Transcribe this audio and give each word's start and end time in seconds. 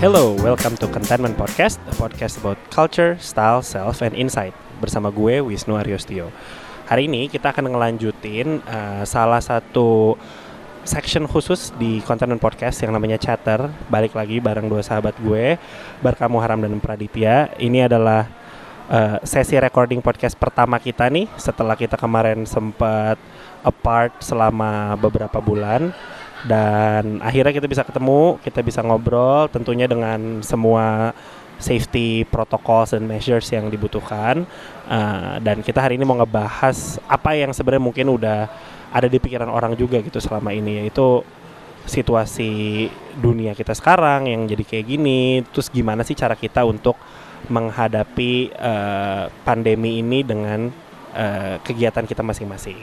Hello, 0.00 0.32
welcome 0.40 0.80
to 0.80 0.88
Contentment 0.88 1.36
Podcast, 1.36 1.76
a 1.84 1.92
podcast 1.92 2.40
about 2.40 2.56
culture, 2.72 3.20
style, 3.20 3.60
self, 3.60 4.00
and 4.00 4.16
insight. 4.16 4.56
Bersama 4.80 5.12
gue, 5.12 5.44
Wisnu 5.44 5.76
Aryostio. 5.76 6.32
Hari 6.88 7.04
ini 7.04 7.28
kita 7.28 7.52
akan 7.52 7.68
ngelanjutin 7.68 8.64
uh, 8.64 9.04
salah 9.04 9.44
satu 9.44 10.16
section 10.88 11.28
khusus 11.28 11.76
di 11.76 12.00
Contentment 12.08 12.40
Podcast 12.40 12.80
yang 12.80 12.96
namanya 12.96 13.20
Chatter. 13.20 13.68
Balik 13.92 14.16
lagi 14.16 14.40
bareng 14.40 14.72
dua 14.72 14.80
sahabat 14.80 15.20
gue, 15.20 15.60
Barkamu 16.00 16.40
Haram 16.40 16.64
dan 16.64 16.80
Praditya. 16.80 17.52
Ini 17.60 17.84
adalah 17.84 18.24
uh, 18.88 19.20
sesi 19.20 19.60
recording 19.60 20.00
podcast 20.00 20.32
pertama 20.32 20.80
kita 20.80 21.12
nih 21.12 21.28
setelah 21.36 21.76
kita 21.76 22.00
kemarin 22.00 22.48
sempat 22.48 23.20
apart 23.60 24.16
selama 24.24 24.96
beberapa 24.96 25.44
bulan 25.44 25.92
dan 26.48 27.20
akhirnya 27.20 27.52
kita 27.52 27.68
bisa 27.68 27.82
ketemu, 27.84 28.40
kita 28.40 28.60
bisa 28.64 28.80
ngobrol 28.80 29.48
tentunya 29.52 29.84
dengan 29.84 30.40
semua 30.40 31.12
safety 31.60 32.24
protocols 32.24 32.96
dan 32.96 33.04
measures 33.04 33.44
yang 33.52 33.68
dibutuhkan 33.68 34.48
uh, 34.88 35.36
dan 35.44 35.60
kita 35.60 35.84
hari 35.84 36.00
ini 36.00 36.08
mau 36.08 36.16
ngebahas 36.16 36.96
apa 37.04 37.36
yang 37.36 37.52
sebenarnya 37.52 37.84
mungkin 37.84 38.08
udah 38.08 38.48
ada 38.90 39.06
di 39.06 39.20
pikiran 39.20 39.52
orang 39.52 39.76
juga 39.76 40.00
gitu 40.00 40.16
selama 40.18 40.56
ini 40.56 40.80
yaitu 40.80 41.20
situasi 41.84 42.88
dunia 43.20 43.52
kita 43.52 43.76
sekarang 43.76 44.32
yang 44.32 44.48
jadi 44.48 44.64
kayak 44.64 44.86
gini 44.88 45.44
terus 45.52 45.68
gimana 45.68 46.00
sih 46.00 46.16
cara 46.16 46.32
kita 46.32 46.64
untuk 46.64 46.96
menghadapi 47.48 48.52
uh, 48.56 49.32
pandemi 49.44 50.00
ini 50.00 50.20
dengan 50.20 50.68
uh, 51.16 51.56
kegiatan 51.64 52.04
kita 52.04 52.20
masing-masing. 52.20 52.78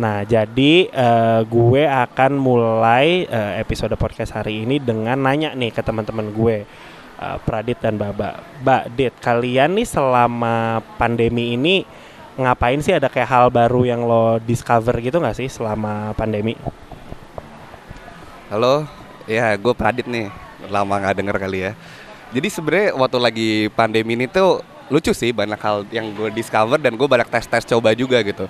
Nah, 0.00 0.24
jadi 0.24 0.88
uh, 0.88 1.44
gue 1.44 1.84
akan 1.84 2.32
mulai 2.40 3.28
uh, 3.28 3.60
episode 3.60 3.92
podcast 4.00 4.32
hari 4.32 4.64
ini 4.64 4.80
dengan 4.80 5.20
nanya 5.20 5.52
nih 5.52 5.68
ke 5.68 5.84
teman-teman 5.84 6.32
gue, 6.32 6.64
uh, 7.20 7.36
Pradit 7.44 7.76
dan 7.76 8.00
Baba. 8.00 8.40
Mbak 8.64 8.82
Dit, 8.96 9.14
kalian 9.20 9.76
nih 9.76 9.84
selama 9.84 10.80
pandemi 10.96 11.60
ini 11.60 11.84
ngapain 12.40 12.80
sih? 12.80 12.96
Ada 12.96 13.12
kayak 13.12 13.28
hal 13.28 13.46
baru 13.52 13.84
yang 13.84 14.00
lo 14.08 14.40
discover 14.40 14.96
gitu 15.04 15.20
nggak 15.20 15.36
sih 15.36 15.52
selama 15.52 16.16
pandemi? 16.16 16.56
Halo, 18.48 18.88
ya 19.28 19.52
gue 19.60 19.74
Pradit 19.76 20.08
nih. 20.08 20.32
Lama 20.72 21.04
nggak 21.04 21.20
denger 21.20 21.36
kali 21.36 21.68
ya. 21.68 21.72
Jadi 22.32 22.48
sebenarnya 22.48 22.96
waktu 22.96 23.18
lagi 23.20 23.50
pandemi 23.76 24.16
ini 24.16 24.24
tuh 24.24 24.64
lucu 24.88 25.12
sih 25.12 25.36
banyak 25.36 25.60
hal 25.60 25.84
yang 25.92 26.16
gue 26.16 26.32
discover 26.32 26.80
dan 26.80 26.96
gue 26.96 27.04
banyak 27.04 27.28
tes-tes 27.28 27.68
coba 27.68 27.92
juga 27.92 28.24
gitu 28.24 28.48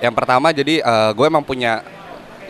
yang 0.00 0.12
pertama 0.12 0.52
jadi 0.52 0.84
uh, 0.84 1.10
gue 1.16 1.26
emang 1.26 1.44
punya 1.44 1.80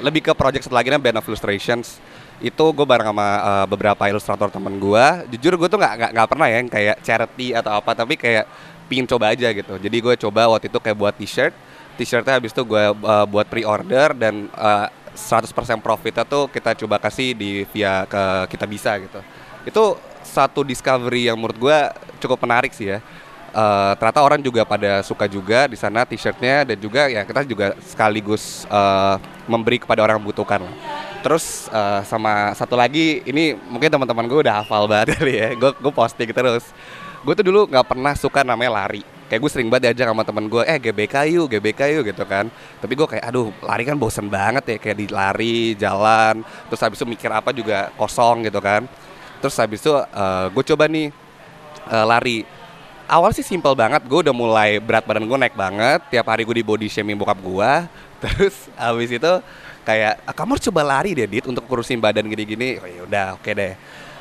lebih 0.03 0.29
ke 0.29 0.33
project 0.37 0.69
lagi 0.69 0.93
namanya 0.93 1.05
Band 1.13 1.19
of 1.23 1.29
Illustrations. 1.29 1.99
Itu 2.37 2.69
gue 2.77 2.85
bareng 2.85 3.09
sama 3.17 3.29
uh, 3.41 3.67
beberapa 3.71 4.03
ilustrator 4.13 4.53
temen 4.53 4.77
gue. 4.77 5.05
Jujur 5.37 5.57
gue 5.57 5.69
tuh 5.73 5.81
nggak 5.81 6.13
nggak 6.13 6.29
pernah 6.29 6.47
ya 6.53 6.61
kayak 6.69 6.97
charity 7.01 7.57
atau 7.57 7.73
apa 7.81 7.97
tapi 7.97 8.21
kayak 8.21 8.45
pingin 8.93 9.09
coba 9.09 9.33
aja 9.33 9.49
gitu. 9.51 9.81
Jadi 9.81 9.97
gue 9.97 10.15
coba 10.29 10.53
waktu 10.53 10.69
itu 10.69 10.79
kayak 10.79 10.97
buat 10.99 11.15
t-shirt. 11.17 11.55
T-shirtnya 11.97 12.37
habis 12.37 12.53
itu 12.53 12.61
gue 12.61 12.85
uh, 12.93 13.25
buat 13.25 13.49
pre-order 13.49 14.13
dan 14.13 14.53
uh, 14.53 14.93
100% 15.17 15.49
profitnya 15.81 16.29
tuh 16.29 16.53
kita 16.53 16.77
coba 16.77 17.01
kasih 17.01 17.33
di 17.33 17.65
via 17.73 18.05
ke 18.05 18.53
kita 18.53 18.69
bisa 18.69 19.01
gitu. 19.01 19.21
Itu 19.65 19.97
satu 20.21 20.61
discovery 20.61 21.33
yang 21.33 21.41
menurut 21.41 21.57
gue 21.57 21.79
cukup 22.21 22.45
menarik 22.45 22.77
sih 22.77 22.93
ya 22.93 23.01
uh, 23.57 23.93
ternyata 23.97 24.21
orang 24.21 24.41
juga 24.45 24.63
pada 24.69 25.01
suka 25.01 25.25
juga 25.25 25.65
di 25.67 25.75
sana 25.81 26.05
t-shirtnya 26.05 26.69
dan 26.69 26.77
juga 26.77 27.09
ya 27.09 27.25
kita 27.25 27.49
juga 27.49 27.73
sekaligus 27.81 28.69
uh, 28.69 29.17
memberi 29.49 29.81
kepada 29.81 30.05
orang 30.05 30.21
yang 30.21 30.25
membutuhkan. 30.29 30.61
Terus 31.25 31.67
uh, 31.73 32.05
sama 32.07 32.53
satu 32.55 32.77
lagi 32.77 33.25
ini 33.25 33.57
mungkin 33.57 33.89
teman-teman 33.89 34.29
gue 34.29 34.39
udah 34.47 34.63
hafal 34.63 34.85
banget 34.87 35.11
kali 35.17 35.35
ya. 35.41 35.49
Gue 35.57 35.73
gue 35.73 35.93
posting 35.93 36.31
terus. 36.31 36.71
Gue 37.25 37.35
tuh 37.35 37.43
dulu 37.43 37.67
nggak 37.67 37.87
pernah 37.97 38.15
suka 38.15 38.47
namanya 38.47 38.85
lari. 38.85 39.03
Kayak 39.27 39.43
gue 39.43 39.51
sering 39.51 39.67
banget 39.67 39.91
diajak 39.91 40.15
sama 40.15 40.23
temen 40.23 40.47
gue, 40.47 40.63
eh 40.63 40.79
GBK 40.79 41.35
yuk, 41.35 41.51
GBK 41.51 41.99
yuk 41.99 42.15
gitu 42.15 42.23
kan. 42.23 42.47
Tapi 42.79 42.95
gue 42.95 43.07
kayak, 43.11 43.27
aduh 43.27 43.51
lari 43.59 43.83
kan 43.83 43.99
bosen 43.99 44.31
banget 44.31 44.63
ya, 44.71 44.77
kayak 44.79 44.97
di 45.03 45.07
lari, 45.11 45.75
jalan. 45.75 46.47
Terus 46.71 46.79
habis 46.87 47.03
itu 47.03 47.07
mikir 47.11 47.27
apa 47.35 47.51
juga 47.51 47.91
kosong 47.99 48.47
gitu 48.47 48.63
kan. 48.63 48.87
Terus 49.43 49.59
habis 49.59 49.83
itu 49.83 49.91
uh, 49.91 50.47
gue 50.47 50.65
coba 50.71 50.87
nih 50.87 51.11
uh, 51.91 52.07
lari 52.07 52.47
awal 53.07 53.31
sih 53.35 53.47
simpel 53.47 53.75
banget 53.75 54.03
gue 54.03 54.19
udah 54.27 54.35
mulai 54.35 54.83
berat 54.83 55.07
badan 55.07 55.27
gue 55.27 55.39
naik 55.39 55.55
banget 55.55 56.01
tiap 56.11 56.27
hari 56.27 56.43
gue 56.43 56.57
di 56.59 56.67
body 56.67 56.87
shaming 56.91 57.19
bokap 57.19 57.39
gue 57.39 57.73
terus 58.23 58.71
abis 58.79 59.11
itu 59.15 59.33
kayak 59.87 60.19
ah, 60.27 60.35
kamu 60.35 60.59
harus 60.59 60.67
coba 60.67 60.83
lari 60.83 61.15
deh 61.15 61.31
dit 61.31 61.47
untuk 61.47 61.63
kurusin 61.71 62.03
badan 62.03 62.27
gini-gini. 62.27 62.83
Oh, 62.83 62.91
ya 62.91 63.01
udah 63.07 63.27
oke 63.39 63.47
okay 63.47 63.55
deh. 63.55 63.73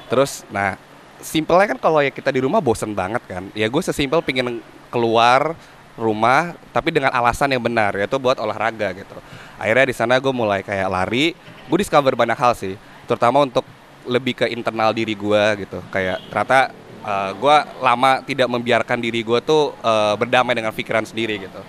Terus 0.05 0.45
nah 0.53 0.77
simpelnya 1.17 1.73
kan 1.73 1.79
kalau 1.81 2.05
ya 2.05 2.13
kita 2.13 2.29
di 2.29 2.45
rumah 2.45 2.61
bosen 2.61 2.93
banget 2.93 3.25
kan. 3.25 3.49
Ya 3.57 3.65
gue 3.65 3.81
sesimpel 3.81 4.21
pingin 4.21 4.61
keluar 4.93 5.57
rumah 5.97 6.53
tapi 6.69 6.93
dengan 6.93 7.09
alasan 7.09 7.49
yang 7.49 7.63
benar 7.65 7.97
yaitu 7.97 8.21
buat 8.21 8.37
olahraga 8.37 8.93
gitu. 8.93 9.17
Akhirnya 9.57 9.89
di 9.89 9.95
sana 9.97 10.21
gue 10.21 10.29
mulai 10.29 10.61
kayak 10.61 10.85
lari. 10.85 11.33
Gue 11.65 11.81
discover 11.81 12.13
banyak 12.13 12.37
hal 12.37 12.53
sih 12.53 12.77
terutama 13.09 13.41
untuk 13.41 13.65
lebih 14.05 14.37
ke 14.37 14.45
internal 14.53 14.93
diri 14.93 15.17
gue 15.17 15.65
gitu. 15.65 15.81
Kayak 15.89 16.21
ternyata 16.29 16.69
uh, 17.05 17.29
eh, 17.29 17.31
gue 17.37 17.55
lama 17.85 18.11
tidak 18.25 18.47
membiarkan 18.49 18.97
diri 18.97 19.21
gue 19.21 19.39
tuh 19.45 19.77
uh, 19.85 20.17
berdamai 20.17 20.57
dengan 20.57 20.73
pikiran 20.73 21.05
sendiri 21.05 21.45
gitu. 21.45 21.61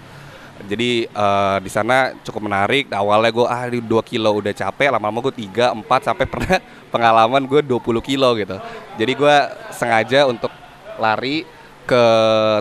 Jadi 0.67 1.05
uh, 1.13 1.61
di 1.61 1.69
sana 1.69 2.17
cukup 2.25 2.49
menarik. 2.49 2.89
Awalnya 2.89 3.31
gue 3.31 3.47
ah 3.47 3.69
di 3.69 3.79
2 3.85 3.93
kilo 4.09 4.33
udah 4.41 4.57
capek. 4.57 4.89
Lama-lama 4.89 5.29
gue 5.29 5.47
3, 5.47 5.77
4 5.77 6.09
sampai 6.09 6.27
pernah 6.33 6.59
pengalaman 6.89 7.45
gue 7.45 7.61
20 7.61 7.77
kilo 8.01 8.33
gitu. 8.41 8.57
Jadi 8.97 9.13
gue 9.13 9.37
sengaja 9.77 10.25
untuk 10.25 10.51
lari 10.97 11.45
ke 11.87 12.05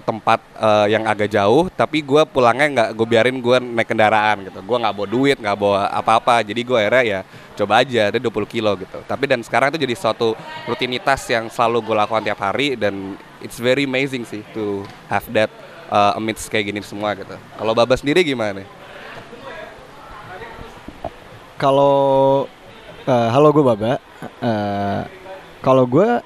tempat 0.05 0.37
uh, 0.61 0.85
yang 0.85 1.01
agak 1.09 1.33
jauh 1.33 1.65
tapi 1.73 2.05
gue 2.05 2.21
pulangnya 2.29 2.67
nggak 2.69 2.89
gue 2.93 3.07
biarin 3.09 3.37
gue 3.41 3.57
naik 3.57 3.89
kendaraan 3.89 4.45
gitu. 4.45 4.61
Gue 4.61 4.77
nggak 4.77 4.93
bawa 4.93 5.07
duit 5.09 5.37
nggak 5.41 5.57
bawa 5.57 5.89
apa-apa. 5.89 6.45
Jadi 6.45 6.61
gue 6.61 6.77
akhirnya 6.77 7.03
ya 7.03 7.19
coba 7.57 7.81
aja 7.81 8.13
ada 8.13 8.19
20 8.21 8.45
kilo 8.45 8.71
gitu. 8.77 9.01
Tapi 9.09 9.25
dan 9.25 9.41
sekarang 9.41 9.73
itu 9.73 9.81
jadi 9.81 9.95
suatu 9.97 10.37
rutinitas 10.69 11.25
yang 11.27 11.49
selalu 11.49 11.81
gue 11.89 11.95
lakukan 11.97 12.21
tiap 12.21 12.37
hari 12.37 12.77
dan 12.77 13.17
it's 13.41 13.57
very 13.57 13.89
amazing 13.89 14.21
sih 14.23 14.45
to 14.53 14.85
have 15.09 15.25
that 15.33 15.49
uh, 15.89 16.13
amidst 16.17 16.45
kayak 16.47 16.69
gini 16.69 16.85
semua 16.85 17.17
gitu. 17.17 17.33
Kalau 17.33 17.73
Baba 17.73 17.97
sendiri 17.97 18.21
gimana? 18.21 18.61
Kalau 21.57 22.45
uh, 23.09 23.29
halo 23.33 23.49
gue 23.49 23.63
Baba. 23.65 23.97
Uh, 24.37 25.01
kalau 25.65 25.89
gue 25.89 26.21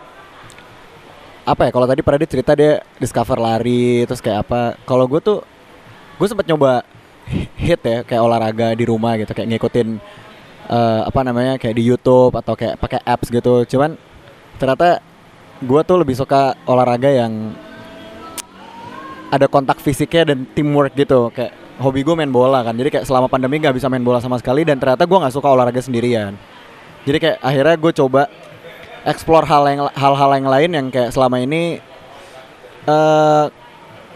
apa 1.49 1.61
ya 1.67 1.71
kalau 1.73 1.87
tadi 1.89 2.01
dia 2.05 2.29
cerita 2.29 2.51
dia 2.53 2.85
discover 3.01 3.41
lari 3.41 4.05
terus 4.05 4.21
kayak 4.21 4.45
apa. 4.45 4.77
Kalau 4.85 5.09
gue 5.09 5.19
tuh 5.21 5.41
gue 6.21 6.27
sempat 6.29 6.45
nyoba 6.45 6.85
hit 7.57 7.81
ya 7.81 8.05
kayak 8.05 8.21
olahraga 8.21 8.73
di 8.77 8.85
rumah 8.85 9.17
gitu 9.17 9.33
kayak 9.33 9.57
ngikutin 9.57 9.97
uh, 10.69 11.01
apa 11.09 11.19
namanya 11.25 11.57
kayak 11.57 11.75
di 11.77 11.83
YouTube 11.85 12.37
atau 12.37 12.53
kayak 12.53 12.77
pakai 12.77 13.01
apps 13.01 13.33
gitu. 13.33 13.65
Cuman 13.65 13.97
ternyata 14.61 15.01
gue 15.59 15.81
tuh 15.83 15.97
lebih 15.97 16.15
suka 16.15 16.53
olahraga 16.69 17.09
yang 17.09 17.53
ada 19.29 19.45
kontak 19.45 19.81
fisiknya 19.81 20.33
dan 20.33 20.45
teamwork 20.53 20.93
gitu. 20.93 21.33
Kayak 21.33 21.57
hobi 21.79 22.03
gue 22.03 22.15
main 22.15 22.29
bola 22.29 22.59
kan 22.61 22.75
jadi 22.75 22.91
kayak 22.91 23.05
selama 23.07 23.31
pandemi 23.31 23.55
nggak 23.57 23.71
bisa 23.71 23.87
main 23.87 24.03
bola 24.03 24.19
sama 24.19 24.35
sekali 24.35 24.67
dan 24.67 24.75
ternyata 24.75 25.07
gue 25.07 25.17
nggak 25.17 25.33
suka 25.33 25.47
olahraga 25.49 25.81
sendirian. 25.81 26.37
Jadi 27.07 27.17
kayak 27.17 27.37
akhirnya 27.41 27.75
gue 27.79 27.91
coba 27.95 28.21
explore 29.07 29.45
hal 29.47 29.63
yang 29.67 29.79
hal-hal 29.95 30.29
yang 30.35 30.47
lain 30.47 30.69
yang 30.75 30.87
kayak 30.91 31.11
selama 31.15 31.39
ini 31.39 31.79
uh, 32.87 33.47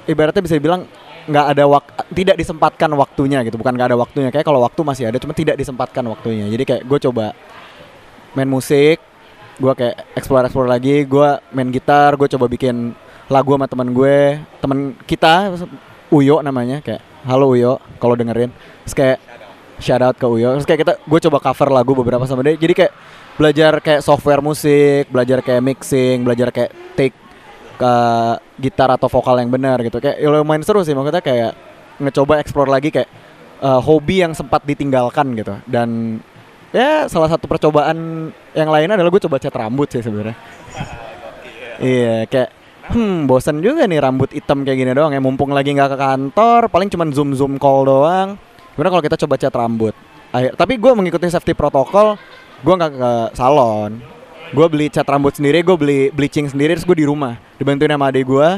ibaratnya 0.07 0.43
bisa 0.43 0.59
dibilang 0.59 0.87
nggak 1.23 1.45
ada 1.55 1.63
wak 1.63 1.85
tidak 2.11 2.35
disempatkan 2.35 2.91
waktunya 2.99 3.39
gitu. 3.47 3.55
Bukan 3.55 3.73
nggak 3.75 3.95
ada 3.95 3.97
waktunya 3.99 4.29
kayak 4.31 4.43
kalau 4.43 4.59
waktu 4.59 4.81
masih 4.83 5.03
ada 5.07 5.17
cuma 5.19 5.31
tidak 5.31 5.55
disempatkan 5.55 6.03
waktunya. 6.07 6.51
Jadi 6.51 6.63
kayak 6.67 6.83
gue 6.83 6.99
coba 7.09 7.31
main 8.33 8.49
musik 8.49 8.99
gue 9.53 9.73
kayak 9.77 10.17
explore 10.17 10.41
explore 10.49 10.65
lagi 10.65 11.05
gue 11.05 11.29
main 11.53 11.69
gitar 11.69 12.17
gue 12.17 12.25
coba 12.25 12.49
bikin 12.49 12.97
lagu 13.29 13.53
sama 13.53 13.69
teman 13.69 13.93
gue 13.93 14.41
teman 14.57 14.97
kita 15.05 15.53
Uyo 16.13 16.41
namanya 16.45 16.81
kayak 16.81 17.01
halo 17.25 17.55
Uyo 17.55 17.81
kalau 17.97 18.13
dengerin. 18.13 18.53
Terus 18.85 18.93
kayak 18.93 19.19
shout 19.81 20.03
out 20.03 20.13
ke 20.13 20.27
Uyo. 20.29 20.53
Terus 20.59 20.67
kayak 20.67 20.79
kita 20.85 20.93
gue 21.01 21.19
coba 21.29 21.37
cover 21.41 21.69
lagu 21.73 21.91
beberapa 21.97 22.21
sama 22.29 22.45
dia. 22.45 22.53
Jadi 22.53 22.73
kayak 22.77 22.93
belajar 23.37 23.81
kayak 23.81 24.01
software 24.05 24.41
musik, 24.41 25.09
belajar 25.09 25.41
kayak 25.41 25.61
mixing, 25.63 26.21
belajar 26.21 26.53
kayak 26.53 26.71
take 26.93 27.17
ke 27.73 27.93
gitar 28.61 28.93
atau 28.93 29.09
vokal 29.09 29.41
yang 29.41 29.49
benar 29.49 29.81
gitu. 29.81 29.97
Kayak 29.97 30.21
ya 30.21 30.27
lumayan 30.29 30.61
seru 30.61 30.85
sih 30.85 30.93
maksudnya 30.93 31.23
kayak 31.23 31.51
ngecoba 31.97 32.41
explore 32.41 32.69
lagi 32.69 32.93
kayak 32.93 33.09
uh, 33.61 33.81
hobi 33.81 34.21
yang 34.21 34.37
sempat 34.37 34.61
ditinggalkan 34.65 35.33
gitu. 35.33 35.57
Dan 35.65 36.21
ya 36.69 37.09
salah 37.09 37.29
satu 37.29 37.49
percobaan 37.49 38.29
yang 38.53 38.69
lain 38.69 38.93
adalah 38.93 39.09
gue 39.09 39.21
coba 39.25 39.41
cat 39.41 39.53
rambut 39.53 39.89
sih 39.89 40.05
sebenarnya. 40.05 40.37
iya, 41.81 42.29
kayak 42.29 42.63
hmm 42.83 43.31
bosan 43.31 43.63
juga 43.63 43.87
nih 43.87 44.03
rambut 44.03 44.27
hitam 44.35 44.67
kayak 44.67 44.75
gini 44.75 44.91
doang 44.91 45.15
ya 45.15 45.23
mumpung 45.23 45.55
lagi 45.55 45.71
nggak 45.71 45.95
ke 45.95 45.97
kantor 45.97 46.67
paling 46.67 46.91
cuman 46.91 47.15
zoom 47.15 47.31
zoom 47.31 47.55
call 47.55 47.87
doang 47.87 48.35
gimana 48.75 48.89
kalau 48.91 49.03
kita 49.07 49.15
coba 49.23 49.39
cat 49.39 49.55
rambut 49.55 49.95
Akhir, 50.33 50.57
tapi 50.57 50.81
gue 50.81 50.91
mengikuti 50.97 51.29
safety 51.29 51.53
protokol 51.53 52.17
gue 52.63 52.73
nggak 52.73 52.91
ke 52.95 53.11
salon. 53.35 53.99
Gue 54.53 54.65
beli 54.69 54.87
cat 54.87 55.05
rambut 55.05 55.33
sendiri 55.35 55.65
gue 55.65 55.75
beli 55.75 55.99
bleaching 56.13 56.47
sendiri 56.47 56.77
terus 56.77 56.87
gue 56.87 56.97
di 56.97 57.07
rumah. 57.07 57.35
Dibantuin 57.59 57.91
sama 57.91 58.09
adik 58.09 58.25
gue 58.25 58.49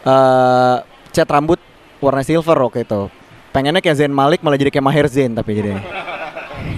eh 0.00 0.76
cat 1.12 1.28
rambut 1.28 1.60
warna 2.04 2.22
silver 2.22 2.56
waktu 2.60 2.84
itu. 2.84 3.08
Pengennya 3.50 3.82
kayak 3.82 3.96
Zain 3.98 4.14
Malik 4.14 4.44
malah 4.44 4.60
jadi 4.60 4.70
kayak 4.70 4.86
Maher 4.86 5.06
Zain 5.10 5.32
tapi 5.34 5.58
jadinya. 5.58 5.82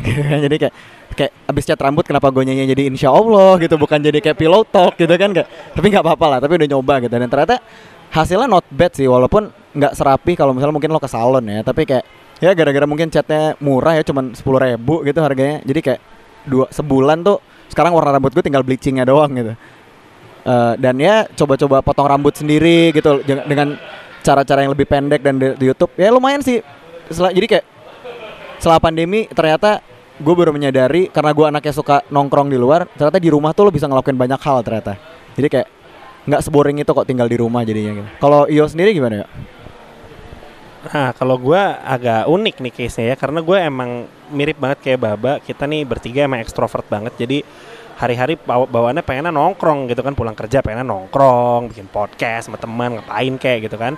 Jadi 0.46 0.56
kayak 0.62 0.74
kayak 1.12 1.32
abis 1.46 1.64
cat 1.68 1.80
rambut 1.82 2.06
kenapa 2.06 2.30
gue 2.32 2.42
nyanyi 2.42 2.70
jadi 2.70 2.88
insya 2.88 3.12
Allah 3.12 3.60
gitu 3.60 3.76
bukan 3.76 4.00
jadi 4.00 4.18
kayak 4.22 4.38
pillow 4.38 4.64
talk 4.64 4.96
gitu 4.96 5.12
kan 5.20 5.28
gak, 5.34 5.44
tapi 5.76 5.92
nggak 5.92 6.00
apa-apa 6.00 6.26
lah 6.26 6.38
tapi 6.40 6.56
udah 6.56 6.68
nyoba 6.70 6.94
gitu. 7.04 7.12
Dan 7.12 7.28
ternyata 7.28 7.60
hasilnya 8.12 8.48
not 8.48 8.64
bad 8.72 8.92
sih 8.92 9.08
walaupun 9.08 9.48
nggak 9.72 9.92
serapi 9.96 10.32
kalau 10.36 10.52
misalnya 10.52 10.74
mungkin 10.76 10.92
lo 10.92 11.00
ke 11.00 11.08
salon 11.08 11.44
ya 11.48 11.64
tapi 11.64 11.88
kayak 11.88 12.04
ya 12.42 12.50
gara-gara 12.58 12.82
mungkin 12.90 13.06
catnya 13.06 13.54
murah 13.62 13.94
ya 13.94 14.02
cuman 14.02 14.34
sepuluh 14.34 14.58
ribu 14.58 15.06
gitu 15.06 15.22
harganya. 15.22 15.62
Jadi 15.62 15.80
kayak 15.80 16.00
dua 16.42 16.66
sebulan 16.74 17.22
tuh 17.22 17.38
sekarang 17.70 17.94
warna 17.94 18.18
rambut 18.18 18.34
gue 18.34 18.42
tinggal 18.42 18.66
bleachingnya 18.66 19.06
doang 19.06 19.30
gitu. 19.38 19.54
Eh, 20.42 20.74
dan 20.82 20.98
ya 20.98 21.30
coba-coba 21.38 21.86
potong 21.86 22.10
rambut 22.10 22.34
sendiri 22.34 22.90
gitu 22.90 23.22
dengan 23.22 23.78
cara-cara 24.26 24.66
yang 24.66 24.74
lebih 24.74 24.90
pendek 24.90 25.22
dan 25.22 25.38
di, 25.38 25.54
di 25.54 25.70
YouTube. 25.70 25.94
Ya 25.94 26.10
lumayan 26.10 26.42
sih. 26.42 26.58
Setelah- 27.06 27.30
jadi 27.30 27.46
kayak 27.46 27.64
setelah 28.58 28.82
pandemi 28.82 29.30
ternyata 29.30 29.78
gue 30.18 30.34
baru 30.34 30.50
menyadari 30.50 31.10
karena 31.14 31.30
gue 31.30 31.46
anaknya 31.46 31.74
suka 31.74 32.02
nongkrong 32.10 32.50
di 32.50 32.58
luar 32.58 32.90
ternyata 32.94 33.18
di 33.22 33.30
rumah 33.30 33.50
tuh 33.54 33.66
lo 33.66 33.70
bisa 33.70 33.86
ngelakuin 33.86 34.18
banyak 34.18 34.40
hal 34.42 34.66
ternyata. 34.66 34.98
Jadi 35.38 35.46
kayak 35.46 35.68
nggak 36.26 36.42
seboring 36.42 36.78
itu 36.78 36.90
kok 36.90 37.06
tinggal 37.06 37.30
di 37.30 37.38
rumah 37.38 37.62
jadinya 37.62 38.02
gitu. 38.02 38.08
Kalau 38.18 38.50
Iyo 38.50 38.66
sendiri 38.66 38.94
gimana 38.98 39.22
ya 39.22 39.26
Nah, 40.82 41.14
kalau 41.14 41.38
gue 41.38 41.62
agak 41.86 42.26
unik 42.26 42.56
nih 42.58 42.72
case-nya 42.74 43.14
ya, 43.14 43.16
karena 43.16 43.38
gue 43.38 43.54
emang 43.54 44.10
mirip 44.34 44.58
banget 44.58 44.78
kayak 44.82 44.98
Baba. 44.98 45.38
Kita 45.38 45.62
nih 45.70 45.86
bertiga 45.86 46.26
emang 46.26 46.42
ekstrovert 46.42 46.82
banget, 46.90 47.14
jadi 47.14 47.46
hari-hari 48.02 48.34
bawa 48.34 48.66
bawaannya 48.66 49.06
pengennya 49.06 49.30
nongkrong 49.30 49.86
gitu 49.86 50.02
kan, 50.02 50.18
pulang 50.18 50.34
kerja 50.34 50.58
pengennya 50.58 50.82
nongkrong, 50.82 51.70
bikin 51.70 51.86
podcast 51.86 52.50
sama 52.50 52.58
teman, 52.58 52.98
ngapain 52.98 53.34
kayak 53.38 53.70
gitu 53.70 53.78
kan. 53.78 53.94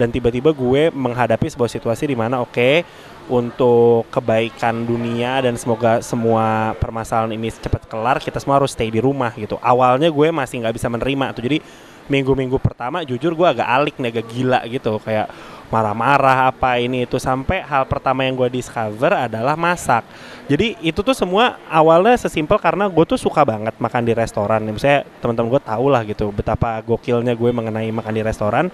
Dan 0.00 0.08
tiba-tiba 0.08 0.56
gue 0.56 0.88
menghadapi 0.88 1.52
sebuah 1.52 1.68
situasi 1.68 2.08
di 2.08 2.16
mana 2.16 2.40
oke, 2.40 2.80
untuk 3.28 4.08
kebaikan 4.08 4.88
dunia 4.88 5.44
dan 5.44 5.60
semoga 5.60 6.00
semua 6.00 6.72
permasalahan 6.80 7.36
ini 7.36 7.52
cepat 7.52 7.84
kelar, 7.92 8.24
kita 8.24 8.40
semua 8.40 8.56
harus 8.56 8.72
stay 8.72 8.88
di 8.88 9.04
rumah 9.04 9.36
gitu. 9.36 9.60
Awalnya 9.60 10.08
gue 10.08 10.32
masih 10.32 10.64
nggak 10.64 10.80
bisa 10.80 10.88
menerima 10.88 11.36
tuh, 11.36 11.44
jadi 11.44 11.60
minggu-minggu 12.08 12.56
pertama 12.58 13.04
jujur 13.04 13.36
gue 13.36 13.46
agak 13.46 13.68
alik 13.68 14.00
nih, 14.00 14.10
agak 14.16 14.26
gila 14.32 14.60
gitu, 14.66 14.96
kayak 15.04 15.28
marah-marah 15.72 16.52
apa 16.52 16.76
ini 16.76 17.08
itu 17.08 17.16
sampai 17.16 17.64
hal 17.64 17.88
pertama 17.88 18.28
yang 18.28 18.36
gue 18.36 18.60
discover 18.60 19.16
adalah 19.16 19.56
masak. 19.56 20.04
Jadi 20.44 20.76
itu 20.84 21.00
tuh 21.00 21.16
semua 21.16 21.56
awalnya 21.64 22.20
sesimpel 22.20 22.60
karena 22.60 22.92
gue 22.92 23.04
tuh 23.08 23.16
suka 23.16 23.40
banget 23.40 23.72
makan 23.80 24.04
di 24.04 24.12
restoran. 24.12 24.60
Misalnya 24.68 25.08
teman-teman 25.24 25.48
gue 25.56 25.62
tau 25.64 25.86
lah 25.88 26.04
gitu 26.04 26.28
betapa 26.28 26.84
gokilnya 26.84 27.32
gue 27.32 27.50
mengenai 27.50 27.88
makan 27.88 28.12
di 28.12 28.20
restoran. 28.20 28.68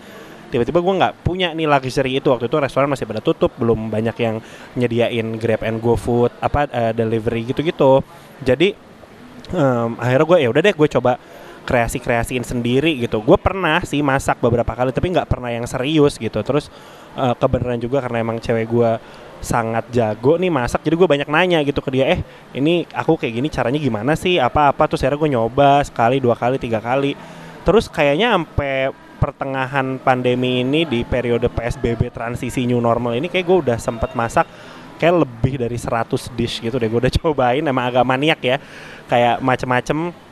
Tiba-tiba 0.50 0.80
gue 0.82 0.94
nggak 0.98 1.14
punya 1.22 1.54
nih 1.54 1.70
luxury 1.70 2.18
itu 2.18 2.34
waktu 2.34 2.50
itu 2.50 2.56
restoran 2.58 2.90
masih 2.90 3.06
pada 3.06 3.22
tutup, 3.22 3.52
belum 3.60 3.94
banyak 3.94 4.16
yang 4.18 4.42
nyediain 4.74 5.38
Grab 5.38 5.62
and 5.62 5.78
Go 5.78 5.94
food 5.94 6.34
apa 6.42 6.66
eh, 6.66 6.92
delivery 6.96 7.46
gitu-gitu. 7.46 8.02
Jadi 8.42 8.74
em, 9.54 9.90
akhirnya 10.00 10.26
gue 10.26 10.38
ya 10.42 10.48
udah 10.50 10.62
deh 10.66 10.74
gue 10.74 10.88
coba 10.98 11.20
kreasi-kreasiin 11.68 12.40
sendiri 12.40 12.96
gitu. 12.96 13.20
Gue 13.20 13.36
pernah 13.36 13.84
sih 13.84 14.00
masak 14.00 14.40
beberapa 14.40 14.72
kali 14.72 14.88
tapi 14.96 15.12
nggak 15.12 15.28
pernah 15.28 15.52
yang 15.52 15.68
serius 15.68 16.16
gitu. 16.16 16.40
Terus 16.40 16.72
eh, 17.12 17.34
kebenaran 17.36 17.76
juga 17.76 18.00
karena 18.00 18.24
emang 18.24 18.40
cewek 18.40 18.64
gue 18.64 18.90
sangat 19.38 19.86
jago 19.94 20.34
nih 20.34 20.50
masak 20.50 20.82
jadi 20.82 20.98
gue 20.98 21.06
banyak 21.06 21.28
nanya 21.30 21.62
gitu 21.62 21.78
ke 21.78 21.94
dia 21.94 22.10
eh 22.10 22.26
ini 22.58 22.82
aku 22.90 23.14
kayak 23.14 23.38
gini 23.38 23.48
caranya 23.52 23.76
gimana 23.76 24.16
sih? 24.16 24.40
Apa-apa? 24.40 24.88
Terus 24.88 25.04
akhirnya 25.04 25.20
gue 25.20 25.30
nyoba 25.36 25.70
sekali 25.84 26.16
dua 26.24 26.32
kali 26.40 26.56
tiga 26.56 26.80
kali. 26.80 27.12
Terus 27.68 27.92
kayaknya 27.92 28.32
sampai 28.32 28.88
pertengahan 29.20 30.00
pandemi 30.00 30.62
ini 30.62 30.86
di 30.88 31.02
periode 31.02 31.50
PSBB 31.52 32.14
transisi 32.14 32.64
new 32.64 32.78
normal 32.78 33.18
ini 33.18 33.26
kayak 33.26 33.44
gue 33.44 33.58
udah 33.66 33.78
sempet 33.82 34.14
masak 34.14 34.46
kayak 34.98 35.26
lebih 35.26 35.62
dari 35.62 35.78
100 35.78 36.32
dish 36.34 36.64
gitu 36.64 36.80
deh. 36.80 36.88
Gue 36.88 37.04
udah 37.04 37.12
cobain 37.22 37.62
emang 37.62 37.92
agak 37.92 38.04
maniak 38.08 38.40
ya. 38.40 38.56
Kayak 39.06 39.44
macem-macem 39.44 40.27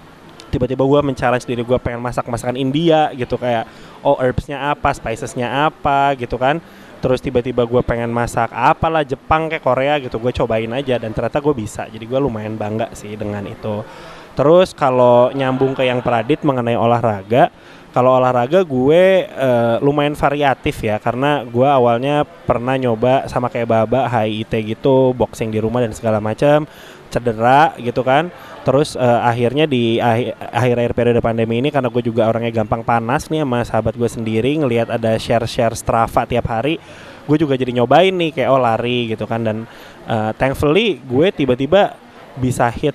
tiba-tiba 0.57 0.81
gue 0.81 1.01
men-challenge 1.13 1.45
diri 1.45 1.61
gue 1.61 1.79
pengen 1.79 2.01
masak 2.01 2.25
masakan 2.25 2.57
India 2.57 3.13
gitu 3.13 3.37
kayak 3.37 3.69
oh 4.01 4.17
herbsnya 4.17 4.73
apa 4.73 4.97
spicesnya 4.97 5.69
apa 5.69 6.17
gitu 6.17 6.41
kan. 6.41 6.59
Terus 7.05 7.21
tiba-tiba 7.21 7.69
gue 7.69 7.85
pengen 7.85 8.09
masak 8.09 8.49
apalah 8.57 9.05
Jepang 9.05 9.53
kayak 9.53 9.61
Korea 9.61 9.95
gitu 10.01 10.17
gue 10.17 10.33
cobain 10.33 10.73
aja 10.73 10.97
dan 10.97 11.13
ternyata 11.13 11.45
gue 11.45 11.55
bisa. 11.55 11.85
Jadi 11.87 12.09
gue 12.09 12.17
lumayan 12.17 12.57
bangga 12.57 12.91
sih 12.97 13.13
dengan 13.15 13.45
itu. 13.45 13.85
Terus 14.33 14.73
kalau 14.73 15.33
nyambung 15.37 15.77
ke 15.77 15.85
yang 15.85 16.01
Pradit 16.01 16.41
mengenai 16.45 16.77
olahraga 16.77 17.53
kalau 17.97 18.13
olahraga 18.21 18.61
gue 18.61 19.25
eh, 19.25 19.77
lumayan 19.81 20.13
variatif 20.13 20.85
ya 20.85 21.01
karena 21.01 21.41
gue 21.49 21.65
awalnya 21.65 22.29
pernah 22.45 22.77
nyoba 22.77 23.25
sama 23.25 23.49
kayak 23.49 23.73
Baba 23.73 24.05
HIIT 24.05 24.77
gitu 24.77 25.17
boxing 25.17 25.49
di 25.49 25.57
rumah 25.57 25.81
dan 25.81 25.97
segala 25.97 26.21
macam 26.21 26.69
cedera 27.09 27.73
gitu 27.81 28.05
kan 28.05 28.29
terus 28.67 28.99
eh, 28.99 29.21
akhirnya 29.23 29.71
di 29.71 30.03
akhir 30.03 30.35
akhir 30.51 30.91
periode 30.99 31.23
pandemi 31.23 31.63
ini 31.63 31.71
karena 31.71 31.87
gue 31.87 32.03
juga 32.03 32.27
orangnya 32.27 32.51
gampang 32.51 32.83
panas 32.83 33.31
nih 33.31 33.47
sama 33.47 33.63
sahabat 33.63 33.95
gue 33.95 34.11
sendiri 34.11 34.59
ngelihat 34.59 34.91
ada 34.91 35.15
share 35.23 35.47
share 35.47 35.79
Strava 35.79 36.27
tiap 36.27 36.51
hari 36.51 36.83
gue 37.27 37.37
juga 37.37 37.59
jadi 37.59 37.75
nyobain 37.75 38.15
nih 38.15 38.31
kayak 38.33 38.49
oh 38.49 38.61
lari 38.63 39.11
gitu 39.13 39.27
kan. 39.27 39.43
Dan 39.43 39.67
eh, 40.07 40.31
thankfully 40.39 41.03
gue 41.03 41.27
tiba-tiba 41.35 41.99
bisa 42.39 42.71
hit 42.71 42.95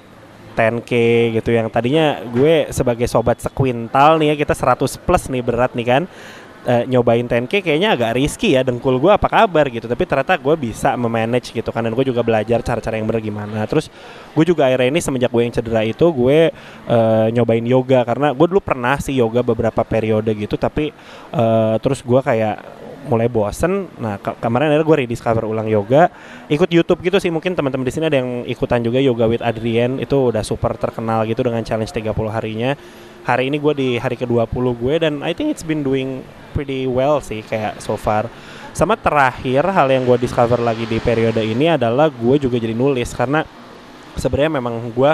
10k 0.56 0.91
gitu. 1.39 1.51
Yang 1.51 1.68
tadinya 1.71 2.24
gue 2.24 2.71
sebagai 2.71 3.07
sobat 3.12 3.44
sekuintal 3.44 4.17
nih 4.19 4.33
ya 4.33 4.35
kita 4.39 4.56
100 4.56 5.00
plus 5.03 5.27
nih 5.27 5.44
berat 5.44 5.71
nih 5.75 5.88
kan 5.88 6.03
eh, 6.65 6.83
nyobain 6.85 7.25
10k 7.25 7.61
kayaknya 7.61 7.93
agak 7.97 8.17
risky 8.17 8.53
ya 8.53 8.61
dengkul 8.61 9.01
gue 9.01 9.11
apa 9.11 9.27
kabar 9.27 9.65
gitu 9.69 9.89
tapi 9.89 10.03
ternyata 10.05 10.37
gue 10.37 10.55
bisa 10.57 10.93
memanage 10.93 11.53
gitu 11.53 11.69
kan 11.73 11.81
dan 11.85 11.93
gue 11.93 12.05
juga 12.05 12.21
belajar 12.21 12.61
cara-cara 12.61 12.97
yang 12.97 13.07
benar 13.09 13.21
gimana 13.21 13.65
terus 13.65 13.89
gue 14.33 14.45
juga 14.45 14.69
akhirnya 14.69 14.89
ini 14.93 14.99
semenjak 15.01 15.31
gue 15.33 15.41
yang 15.41 15.53
cedera 15.53 15.81
itu 15.85 16.05
gue 16.09 16.53
eh, 16.87 17.27
nyobain 17.33 17.65
yoga 17.65 18.05
karena 18.05 18.33
gue 18.33 18.47
dulu 18.47 18.61
pernah 18.61 18.97
sih 19.01 19.17
yoga 19.17 19.41
beberapa 19.41 19.81
periode 19.81 20.31
gitu 20.37 20.55
tapi 20.57 20.93
eh, 21.33 21.75
terus 21.81 22.05
gue 22.05 22.21
kayak 22.21 22.81
mulai 23.01 23.25
bosen. 23.25 23.89
Nah, 23.97 24.21
ke- 24.21 24.37
kemarin 24.37 24.69
akhirnya 24.69 24.85
gue 24.85 24.97
rediscover 25.05 25.49
ulang 25.49 25.65
yoga. 25.65 26.13
Ikut 26.51 26.69
YouTube 26.69 27.01
gitu 27.01 27.17
sih 27.17 27.33
mungkin 27.33 27.57
teman-teman 27.57 27.86
di 27.88 27.93
sini 27.93 28.05
ada 28.09 28.21
yang 28.21 28.45
ikutan 28.45 28.83
juga 28.86 29.01
yoga 29.01 29.25
with 29.25 29.41
Adrian 29.41 29.97
itu 29.97 30.29
udah 30.29 30.45
super 30.45 30.77
terkenal 30.77 31.25
gitu 31.25 31.41
dengan 31.41 31.65
challenge 31.65 31.93
30 31.93 32.13
harinya. 32.29 32.77
Hari 33.21 33.53
ini 33.53 33.61
gue 33.61 33.73
di 33.77 33.89
hari 34.01 34.17
ke-20 34.17 34.65
gue 34.81 34.93
dan 34.97 35.13
I 35.21 35.37
think 35.37 35.53
it's 35.53 35.61
been 35.61 35.85
doing 35.85 36.25
pretty 36.57 36.89
well 36.89 37.21
sih 37.21 37.45
kayak 37.45 37.77
so 37.77 37.93
far. 37.93 38.25
Sama 38.71 38.95
terakhir 38.97 39.67
hal 39.67 39.87
yang 39.91 40.07
gue 40.07 40.17
discover 40.17 40.57
lagi 40.57 40.87
di 40.87 40.97
periode 40.97 41.43
ini 41.43 41.69
adalah 41.69 42.09
gue 42.09 42.35
juga 42.41 42.57
jadi 42.57 42.73
nulis 42.73 43.13
karena 43.13 43.43
sebenarnya 44.15 44.57
memang 44.57 44.89
gue 44.89 45.11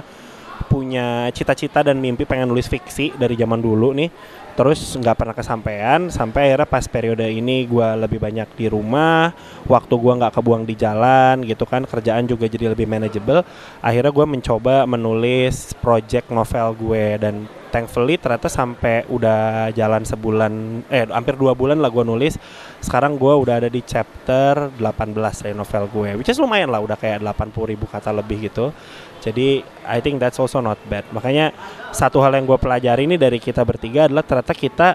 punya 0.71 1.29
cita-cita 1.33 1.85
dan 1.85 1.97
mimpi 2.01 2.25
pengen 2.25 2.49
nulis 2.49 2.65
fiksi 2.65 3.13
dari 3.15 3.37
zaman 3.37 3.61
dulu 3.61 3.93
nih 3.93 4.09
terus 4.57 4.97
nggak 4.97 5.13
pernah 5.21 5.35
kesampaian 5.37 6.09
sampai 6.09 6.49
akhirnya 6.49 6.65
pas 6.65 6.85
periode 6.89 7.29
ini 7.29 7.69
gue 7.69 7.87
lebih 8.01 8.17
banyak 8.17 8.49
di 8.57 8.65
rumah 8.65 9.29
waktu 9.69 9.93
gue 9.93 10.13
nggak 10.17 10.33
kebuang 10.33 10.65
di 10.65 10.73
jalan 10.73 11.45
gitu 11.45 11.69
kan 11.69 11.85
kerjaan 11.85 12.25
juga 12.25 12.49
jadi 12.49 12.73
lebih 12.73 12.89
manageable 12.89 13.45
akhirnya 13.85 14.09
gue 14.09 14.25
mencoba 14.25 14.89
menulis 14.89 15.77
project 15.77 16.33
novel 16.33 16.73
gue. 16.73 17.05
Dan 17.21 17.45
thankfully 17.67 18.15
ternyata 18.15 18.47
sampai 18.47 19.03
udah 19.11 19.69
jalan 19.75 20.07
sebulan 20.07 20.83
eh 20.87 21.03
hampir 21.11 21.35
dua 21.35 21.51
bulan 21.51 21.77
lah 21.83 21.91
gue 21.91 22.03
nulis 22.03 22.39
sekarang 22.77 23.17
gue 23.17 23.33
udah 23.33 23.63
ada 23.63 23.69
di 23.69 23.81
chapter 23.81 24.69
18 24.77 25.17
dari 25.17 25.55
novel 25.57 25.85
gue 25.89 26.09
which 26.21 26.29
is 26.29 26.37
lumayan 26.37 26.69
lah 26.69 26.81
udah 26.81 26.97
kayak 26.97 27.21
80 27.25 27.71
ribu 27.73 27.85
kata 27.89 28.13
lebih 28.13 28.49
gitu. 28.49 28.69
Jadi 29.17 29.65
I 29.83 29.99
think 29.99 30.21
that's 30.21 30.37
also 30.37 30.61
not 30.61 30.77
bad. 30.85 31.03
Makanya 31.09 31.51
satu 31.89 32.21
hal 32.21 32.37
yang 32.37 32.45
gue 32.45 32.55
pelajari 32.55 33.09
ini 33.09 33.17
dari 33.17 33.41
kita 33.41 33.65
bertiga 33.65 34.05
adalah 34.05 34.21
ternyata 34.23 34.53
kita 34.53 34.89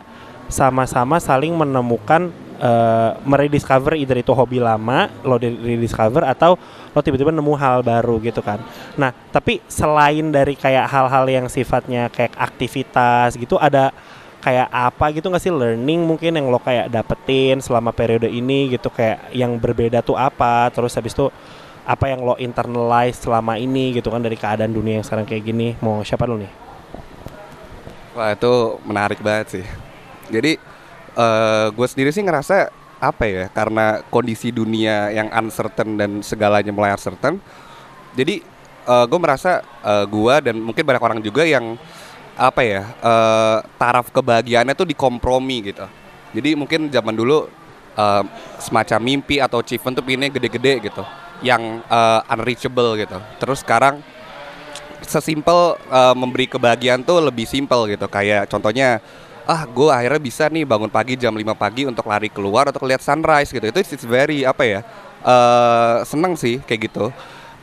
sama-sama 0.46 1.18
saling 1.18 1.52
menemukan 1.56 2.30
uh, 2.62 3.18
merediscover 3.26 3.98
either 3.98 4.20
itu 4.20 4.30
hobi 4.30 4.62
lama 4.62 5.10
lo 5.26 5.36
di 5.36 5.50
rediscover 5.50 6.22
atau 6.22 6.54
lo 6.92 7.00
tiba-tiba 7.02 7.34
nemu 7.34 7.52
hal 7.58 7.82
baru 7.82 8.22
gitu 8.22 8.40
kan. 8.40 8.62
Nah 8.94 9.10
tapi 9.10 9.58
selain 9.66 10.30
dari 10.30 10.54
kayak 10.54 10.86
hal-hal 10.86 11.24
yang 11.26 11.46
sifatnya 11.50 12.08
kayak 12.08 12.38
aktivitas 12.38 13.34
gitu 13.34 13.58
ada 13.58 13.90
kayak 14.42 14.68
apa 14.68 15.14
gitu 15.14 15.30
nggak 15.30 15.42
sih 15.42 15.54
learning 15.54 16.02
mungkin 16.02 16.34
yang 16.34 16.50
lo 16.50 16.58
kayak 16.58 16.90
dapetin 16.90 17.62
selama 17.62 17.94
periode 17.94 18.26
ini 18.26 18.74
gitu 18.74 18.90
kayak 18.90 19.30
yang 19.30 19.54
berbeda 19.54 20.02
tuh 20.02 20.18
apa 20.18 20.66
terus 20.74 20.98
habis 20.98 21.14
itu 21.14 21.30
apa 21.86 22.10
yang 22.10 22.26
lo 22.26 22.34
internalize 22.42 23.22
selama 23.22 23.54
ini 23.54 23.94
gitu 23.94 24.10
kan 24.10 24.18
dari 24.18 24.34
keadaan 24.34 24.74
dunia 24.74 24.98
yang 24.98 25.06
sekarang 25.06 25.26
kayak 25.26 25.46
gini 25.46 25.78
mau 25.78 26.02
siapa 26.02 26.26
lo 26.26 26.34
nih 26.34 26.62
Wah 28.12 28.36
itu 28.36 28.76
menarik 28.84 29.24
banget 29.24 29.46
sih. 29.60 29.66
Jadi 30.28 30.60
eh 31.12 31.66
gue 31.72 31.86
sendiri 31.88 32.12
sih 32.12 32.20
ngerasa 32.24 32.68
apa 33.02 33.24
ya 33.24 33.44
karena 33.50 34.04
kondisi 34.12 34.52
dunia 34.52 35.08
yang 35.10 35.32
uncertain 35.32 35.96
dan 35.96 36.20
segalanya 36.20 36.72
mulai 36.72 36.92
uncertain. 36.92 37.40
Jadi 38.12 38.44
gue 38.82 39.18
merasa 39.22 39.62
uh, 39.86 40.02
gue 40.04 40.34
dan 40.42 40.58
mungkin 40.58 40.82
banyak 40.82 41.00
orang 41.00 41.20
juga 41.22 41.46
yang 41.46 41.78
apa 42.36 42.60
ya 42.64 42.82
uh, 43.04 43.58
taraf 43.76 44.08
kebahagiaannya 44.08 44.72
tuh 44.72 44.88
dikompromi 44.88 45.72
gitu. 45.72 45.84
Jadi 46.32 46.56
mungkin 46.56 46.88
zaman 46.88 47.12
dulu 47.12 47.48
uh, 47.96 48.24
semacam 48.56 48.98
mimpi 49.04 49.36
atau 49.36 49.60
achievement 49.60 49.94
tuh 50.00 50.04
pinnya 50.04 50.32
gede-gede 50.32 50.88
gitu, 50.88 51.04
yang 51.44 51.84
uh, 51.92 52.24
unreachable 52.32 52.96
gitu. 52.96 53.18
Terus 53.36 53.60
sekarang 53.60 54.00
sesimpel 55.04 55.76
uh, 55.92 56.14
memberi 56.16 56.48
kebahagiaan 56.48 57.04
tuh 57.04 57.20
lebih 57.20 57.44
simpel 57.44 57.84
gitu. 57.92 58.08
Kayak 58.08 58.48
contohnya 58.48 59.04
ah 59.42 59.66
gue 59.66 59.90
akhirnya 59.90 60.22
bisa 60.22 60.46
nih 60.46 60.62
bangun 60.62 60.86
pagi 60.86 61.18
jam 61.18 61.34
5 61.34 61.42
pagi 61.58 61.82
untuk 61.82 62.06
lari 62.06 62.30
keluar 62.30 62.70
atau 62.70 62.78
lihat 62.86 63.02
sunrise 63.02 63.50
gitu 63.50 63.66
itu 63.66 63.78
it's 63.82 64.06
very 64.06 64.46
apa 64.46 64.62
ya 64.62 64.80
uh, 65.26 66.06
seneng 66.06 66.38
sih 66.38 66.62
kayak 66.62 66.86
gitu 66.86 67.10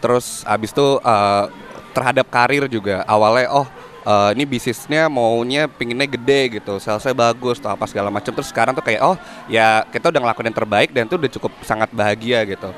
terus 0.03 0.43
abis 0.43 0.75
itu 0.75 0.99
uh, 0.99 1.47
terhadap 1.95 2.27
karir 2.27 2.67
juga 2.67 3.07
awalnya 3.07 3.47
oh 3.51 3.67
uh, 4.05 4.31
ini 4.35 4.43
bisnisnya 4.47 5.11
maunya 5.11 5.67
pinginnya 5.67 6.07
gede 6.07 6.61
gitu 6.61 6.77
salesnya 6.79 7.15
bagus 7.15 7.59
atau 7.59 7.73
apa 7.73 7.85
segala 7.89 8.13
macam. 8.13 8.31
Terus 8.31 8.49
sekarang 8.51 8.75
tuh 8.75 8.85
kayak 8.85 9.01
oh 9.03 9.15
ya 9.51 9.83
kita 9.89 10.11
udah 10.13 10.21
ngelakuin 10.21 10.47
yang 10.51 10.57
terbaik 10.57 10.89
dan 10.93 11.07
itu 11.09 11.15
udah 11.17 11.31
cukup 11.39 11.51
sangat 11.65 11.89
bahagia 11.91 12.45
gitu. 12.47 12.69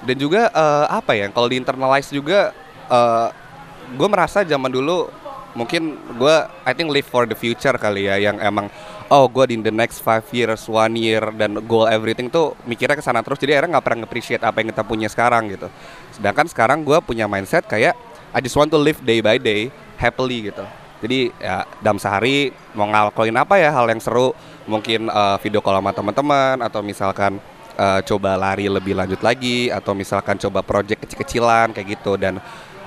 Dan 0.00 0.16
juga 0.16 0.48
uh, 0.52 0.86
apa 0.88 1.12
ya 1.12 1.28
kalau 1.28 1.48
di 1.48 1.60
internalize 1.60 2.08
juga 2.08 2.56
uh, 2.88 3.28
gue 3.90 4.08
merasa 4.08 4.40
zaman 4.46 4.70
dulu 4.72 5.12
mungkin 5.50 5.98
gue 6.14 6.36
I 6.62 6.72
think 6.72 6.94
live 6.94 7.06
for 7.10 7.26
the 7.26 7.34
future 7.34 7.74
kali 7.74 8.06
ya 8.06 8.22
yang 8.22 8.38
emang 8.38 8.70
oh 9.10 9.26
gue 9.26 9.50
in 9.50 9.66
the 9.66 9.74
next 9.74 9.98
five 9.98 10.22
years 10.30 10.62
one 10.70 10.94
year 10.94 11.18
dan 11.34 11.58
goal 11.66 11.90
everything 11.90 12.30
tuh 12.30 12.54
mikirnya 12.64 12.94
ke 12.94 13.04
sana 13.04 13.20
terus. 13.20 13.42
Jadi 13.42 13.58
akhirnya 13.58 13.76
nggak 13.76 13.84
pernah 13.84 14.06
appreciate 14.06 14.42
apa 14.46 14.62
yang 14.62 14.70
kita 14.70 14.82
punya 14.86 15.08
sekarang 15.10 15.50
gitu. 15.50 15.66
Sedangkan 16.14 16.46
sekarang 16.46 16.86
gue 16.86 16.98
punya 17.02 17.26
mindset 17.26 17.66
kayak 17.66 17.98
I 18.30 18.38
just 18.38 18.54
want 18.54 18.70
to 18.70 18.78
live 18.78 19.02
day 19.02 19.18
by 19.18 19.42
day 19.42 19.74
happily 20.00 20.48
gitu. 20.48 20.64
Jadi 21.00 21.32
ya 21.36 21.64
dalam 21.80 22.00
sehari 22.00 22.52
mau 22.72 22.88
ngelakuin 22.88 23.36
apa 23.36 23.60
ya 23.60 23.72
hal 23.72 23.88
yang 23.88 24.00
seru? 24.00 24.32
Mungkin 24.64 25.08
uh, 25.08 25.36
video 25.40 25.60
call 25.60 25.80
sama 25.80 25.92
teman-teman 25.92 26.56
atau 26.60 26.80
misalkan 26.84 27.40
uh, 27.76 28.00
coba 28.04 28.36
lari 28.36 28.68
lebih 28.68 28.96
lanjut 28.96 29.20
lagi 29.20 29.68
atau 29.72 29.92
misalkan 29.96 30.36
coba 30.36 30.60
project 30.60 31.04
kecil-kecilan 31.04 31.72
kayak 31.72 32.00
gitu. 32.00 32.16
Dan 32.20 32.40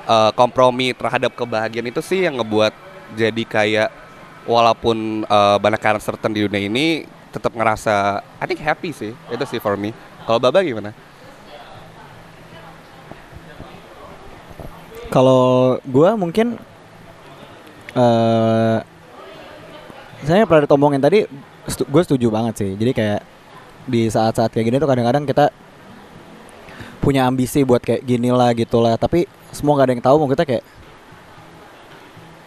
uh, 0.06 0.32
kompromi 0.34 0.94
terhadap 0.94 1.34
kebahagiaan 1.34 1.90
itu 1.90 2.02
sih 2.02 2.26
yang 2.26 2.38
ngebuat 2.38 2.74
jadi 3.18 3.44
kayak 3.46 3.90
walaupun 4.46 5.26
uh, 5.30 5.58
banyak 5.58 5.82
uncertain 5.82 6.34
di 6.34 6.46
dunia 6.46 6.62
ini 6.70 7.06
tetap 7.34 7.54
ngerasa 7.58 8.22
I 8.38 8.46
think 8.46 8.62
happy 8.62 8.94
sih. 8.94 9.14
Itu 9.34 9.46
sih 9.50 9.58
for 9.58 9.74
me. 9.74 9.90
Kalau 10.30 10.38
Baba 10.38 10.62
gimana? 10.62 10.94
Kalau 15.10 15.78
gue 15.82 16.10
mungkin 16.18 16.58
uh, 17.98 18.78
saya 20.24 20.48
pernah 20.48 20.64
ditomongin 20.64 21.02
tadi 21.04 21.28
stu 21.68 21.84
gue 21.88 22.02
setuju 22.04 22.28
banget 22.32 22.54
sih. 22.64 22.72
Jadi 22.76 22.92
kayak 22.96 23.22
di 23.84 24.08
saat-saat 24.08 24.52
kayak 24.52 24.66
gini 24.72 24.78
tuh 24.80 24.88
kadang-kadang 24.88 25.28
kita 25.28 25.52
punya 27.04 27.28
ambisi 27.28 27.68
buat 27.68 27.84
kayak 27.84 28.08
gini 28.08 28.32
lah 28.32 28.56
gitu 28.56 28.80
lah. 28.80 28.96
Tapi 28.96 29.28
semua 29.52 29.76
gak 29.76 29.92
ada 29.92 29.94
yang 29.96 30.04
tahu 30.04 30.16
mau 30.24 30.30
kita 30.32 30.48
kayak 30.48 30.64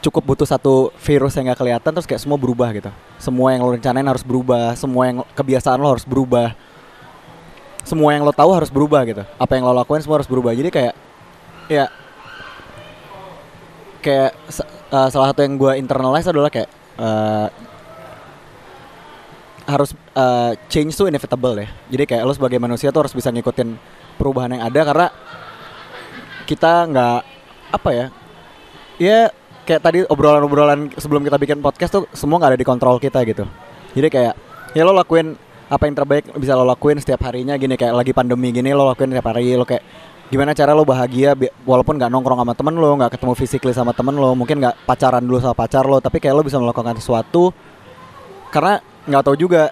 cukup 0.00 0.23
butuh 0.23 0.49
satu 0.49 0.95
virus 1.03 1.35
yang 1.37 1.53
gak 1.53 1.61
kelihatan 1.61 1.91
terus 1.93 2.09
kayak 2.09 2.23
semua 2.25 2.41
berubah 2.41 2.73
gitu. 2.73 2.88
Semua 3.21 3.53
yang 3.53 3.69
lo 3.69 3.76
rencanain 3.76 4.09
harus 4.09 4.25
berubah 4.25 4.73
semua 4.73 5.03
yang 5.12 5.17
kebiasaan 5.37 5.76
lo 5.76 5.93
harus 5.93 6.09
berubah. 6.09 6.57
Semua 7.87 8.17
yang 8.17 8.25
lo 8.25 8.33
tahu 8.33 8.50
harus 8.57 8.73
berubah 8.73 9.05
gitu. 9.05 9.23
Apa 9.37 9.53
yang 9.61 9.69
lo 9.69 9.76
lakuin 9.76 10.00
semua 10.00 10.19
harus 10.19 10.26
berubah. 10.26 10.57
Jadi 10.57 10.73
kayak 10.73 10.95
ya 11.69 11.93
kayak 14.07 14.31
uh, 14.95 15.09
salah 15.11 15.35
satu 15.35 15.43
yang 15.43 15.59
gue 15.59 15.73
internalize 15.83 16.31
adalah 16.31 16.47
kayak 16.47 16.71
uh, 17.03 17.51
harus 19.67 19.91
uh, 20.15 20.55
change 20.71 20.95
tuh 20.95 21.11
inevitable 21.11 21.59
ya 21.59 21.67
jadi 21.91 22.05
kayak 22.07 22.23
lo 22.23 22.31
sebagai 22.31 22.63
manusia 22.63 22.95
tuh 22.95 23.03
harus 23.03 23.15
bisa 23.19 23.35
ngikutin 23.35 23.75
perubahan 24.15 24.55
yang 24.55 24.63
ada 24.63 24.81
karena 24.87 25.07
kita 26.47 26.87
nggak 26.87 27.21
apa 27.75 27.91
ya 27.91 28.07
ya 29.03 29.19
kayak 29.67 29.83
tadi 29.83 29.99
obrolan-obrolan 30.07 30.95
sebelum 30.95 31.27
kita 31.27 31.37
bikin 31.37 31.59
podcast 31.59 31.91
tuh 32.01 32.05
semua 32.15 32.39
nggak 32.39 32.55
ada 32.55 32.61
di 32.63 32.67
kontrol 32.67 33.03
kita 33.03 33.27
gitu. 33.27 33.45
Jadi 33.99 34.09
kayak 34.09 34.35
ya 34.73 34.83
lo 34.87 34.95
lakuin 34.95 35.35
apa 35.67 35.83
yang 35.91 35.99
terbaik 35.99 36.31
bisa 36.39 36.55
lo 36.55 36.63
lakuin 36.63 37.03
setiap 37.03 37.27
harinya 37.27 37.59
gini 37.59 37.75
kayak 37.75 37.99
lagi 37.99 38.15
pandemi 38.15 38.55
gini 38.55 38.71
lo 38.71 38.87
lakuin 38.87 39.11
setiap 39.11 39.35
hari 39.35 39.59
lo 39.59 39.67
kayak 39.67 39.83
gimana 40.26 40.50
cara 40.59 40.75
lo 40.75 40.83
bahagia 40.83 41.38
walaupun 41.62 42.02
nggak 42.02 42.11
nongkrong 42.11 42.42
sama 42.42 42.54
temen 42.59 42.75
lo 42.75 42.90
nggak 42.99 43.14
ketemu 43.14 43.33
physically 43.38 43.75
sama 43.75 43.95
temen 43.95 44.18
lo 44.18 44.35
mungkin 44.35 44.59
nggak 44.59 44.83
pacaran 44.83 45.23
dulu 45.23 45.38
sama 45.38 45.54
pacar 45.54 45.87
lo 45.87 46.02
tapi 46.02 46.18
kayak 46.18 46.35
lo 46.35 46.42
bisa 46.42 46.59
melakukan 46.59 46.99
sesuatu 46.99 47.54
karena 48.50 48.83
nggak 49.06 49.23
tahu 49.23 49.37
juga 49.38 49.71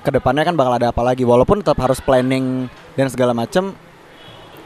ke 0.00 0.10
depannya 0.10 0.48
kan 0.48 0.56
bakal 0.56 0.72
ada 0.80 0.88
apa 0.90 1.02
lagi. 1.04 1.22
Walaupun 1.26 1.60
tetap 1.60 1.78
harus 1.82 2.00
planning 2.00 2.66
dan 2.96 3.06
segala 3.12 3.36
macem 3.36 3.76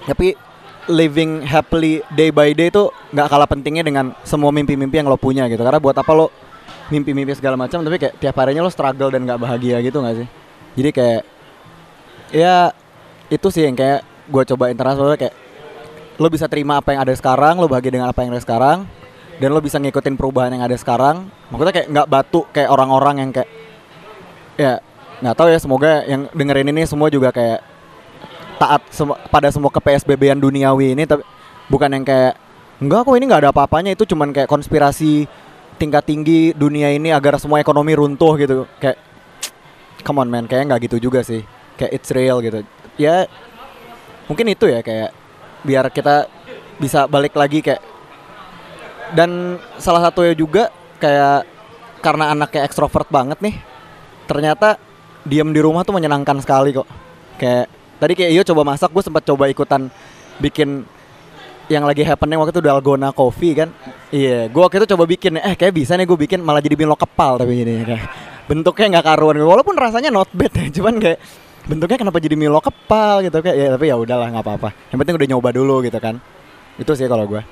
tapi 0.04 0.36
living 0.84 1.40
happily 1.48 2.04
day 2.12 2.28
by 2.28 2.52
day 2.52 2.68
itu 2.68 2.92
nggak 3.10 3.28
kalah 3.32 3.48
pentingnya 3.48 3.80
dengan 3.80 4.12
semua 4.20 4.52
mimpi-mimpi 4.52 5.00
yang 5.00 5.08
lo 5.10 5.18
punya 5.18 5.48
gitu. 5.50 5.60
Karena 5.64 5.80
buat 5.82 5.96
apa 5.96 6.12
lo 6.14 6.30
mimpi-mimpi 6.92 7.32
segala 7.32 7.56
macam 7.56 7.80
tapi 7.80 7.96
kayak 7.96 8.20
tiap 8.20 8.36
harinya 8.36 8.60
lo 8.60 8.68
struggle 8.68 9.08
dan 9.08 9.24
nggak 9.24 9.40
bahagia 9.40 9.80
gitu 9.80 9.98
nggak 9.98 10.16
sih? 10.22 10.28
Jadi 10.74 10.90
kayak 10.92 11.22
ya 12.34 12.70
itu 13.32 13.48
sih 13.48 13.64
yang 13.64 13.74
kayak 13.74 14.04
gue 14.24 14.42
coba 14.54 14.72
internasional 14.72 15.16
kayak 15.16 15.34
lo 16.16 16.30
bisa 16.30 16.46
terima 16.46 16.78
apa 16.78 16.94
yang 16.94 17.02
ada 17.02 17.14
sekarang 17.14 17.58
lo 17.58 17.66
bahagia 17.66 17.90
dengan 17.90 18.08
apa 18.08 18.22
yang 18.22 18.30
ada 18.30 18.42
sekarang 18.42 18.86
dan 19.42 19.48
lo 19.50 19.58
bisa 19.58 19.82
ngikutin 19.82 20.14
perubahan 20.14 20.54
yang 20.54 20.62
ada 20.62 20.76
sekarang. 20.78 21.26
Maksudnya 21.50 21.74
kayak 21.74 21.88
nggak 21.90 22.08
batu 22.08 22.40
kayak 22.54 22.70
orang-orang 22.70 23.14
yang 23.18 23.30
kayak 23.34 23.50
ya 24.54 24.78
nggak 25.18 25.34
tahu 25.34 25.48
ya 25.50 25.58
semoga 25.58 25.92
yang 26.06 26.30
dengerin 26.30 26.70
ini 26.70 26.86
semua 26.86 27.10
juga 27.10 27.34
kayak 27.34 27.62
taat 28.58 28.82
sem 28.94 29.10
pada 29.10 29.50
semua 29.50 29.70
ke 29.74 29.80
PSBB-an 29.82 30.38
duniawi 30.38 30.94
ini 30.94 31.02
tapi 31.02 31.26
bukan 31.66 31.90
yang 31.90 32.06
kayak 32.06 32.38
enggak 32.78 33.00
kok 33.02 33.16
ini 33.18 33.24
nggak 33.26 33.42
ada 33.46 33.50
apa-apanya. 33.50 33.90
Itu 33.94 34.06
cuman 34.06 34.30
kayak 34.30 34.46
konspirasi 34.46 35.26
tingkat 35.74 36.06
tinggi 36.06 36.54
dunia 36.54 36.94
ini 36.94 37.10
agar 37.10 37.34
semua 37.42 37.58
ekonomi 37.58 37.98
runtuh 37.98 38.38
gitu. 38.38 38.70
Kayak 38.78 39.02
come 40.06 40.22
on 40.22 40.30
man. 40.30 40.46
Kayak 40.46 40.70
nggak 40.70 40.80
gitu 40.90 41.10
juga 41.10 41.26
sih. 41.26 41.42
Kayak 41.74 41.90
it's 41.90 42.10
real 42.14 42.38
gitu. 42.38 42.62
Ya 42.94 43.26
mungkin 44.30 44.46
itu 44.50 44.64
ya 44.68 44.80
kayak 44.80 45.10
biar 45.64 45.88
kita 45.92 46.28
bisa 46.80 47.06
balik 47.06 47.36
lagi 47.36 47.62
kayak 47.64 47.80
dan 49.14 49.60
salah 49.78 50.02
satunya 50.10 50.34
juga 50.34 50.72
kayak 50.98 51.46
karena 52.04 52.34
anaknya 52.34 52.66
ekstrovert 52.66 53.08
banget 53.08 53.38
nih 53.40 53.56
ternyata 54.28 54.76
diam 55.24 55.50
di 55.50 55.60
rumah 55.60 55.82
tuh 55.82 55.96
menyenangkan 55.96 56.38
sekali 56.44 56.76
kok. 56.76 56.88
Kayak 57.40 57.66
tadi 57.98 58.12
kayak 58.12 58.30
iyo 58.30 58.42
coba 58.44 58.62
masak 58.76 58.92
gue 58.92 59.02
sempat 59.02 59.24
coba 59.24 59.48
ikutan 59.48 59.88
bikin 60.38 60.84
yang 61.72 61.88
lagi 61.88 62.04
happening 62.04 62.36
waktu 62.36 62.52
itu 62.52 62.62
dalgona 62.62 63.10
coffee 63.16 63.56
kan. 63.56 63.72
Iya 64.12 64.28
yeah, 64.28 64.52
gue 64.52 64.60
waktu 64.60 64.84
itu 64.84 64.88
coba 64.94 65.04
bikin 65.08 65.40
eh 65.40 65.56
kayak 65.56 65.72
bisa 65.72 65.96
nih 65.96 66.04
gue 66.04 66.18
bikin 66.28 66.44
malah 66.44 66.60
jadi 66.60 66.76
milo 66.76 66.94
kepal 66.94 67.40
tapi 67.40 67.64
ini 67.64 67.82
kayak 67.82 68.04
bentuknya 68.44 69.00
nggak 69.00 69.06
karuan. 69.08 69.40
Walaupun 69.40 69.74
rasanya 69.74 70.12
not 70.12 70.28
bad 70.36 70.52
ya 70.52 70.68
cuman 70.80 71.00
kayak 71.00 71.18
bentuknya 71.64 71.96
kenapa 71.96 72.20
jadi 72.20 72.36
milo 72.36 72.60
kepal 72.60 73.24
gitu 73.24 73.40
kayak 73.40 73.56
ya 73.56 73.68
tapi 73.72 73.88
ya 73.88 73.96
udahlah 73.96 74.28
nggak 74.32 74.44
apa-apa. 74.44 74.70
Yang 74.92 74.98
penting 75.00 75.14
udah 75.16 75.28
nyoba 75.32 75.48
dulu 75.52 75.76
gitu 75.84 75.98
kan. 76.00 76.20
Itu 76.76 76.92
sih 76.98 77.08
kalau 77.08 77.24
gue 77.24 77.42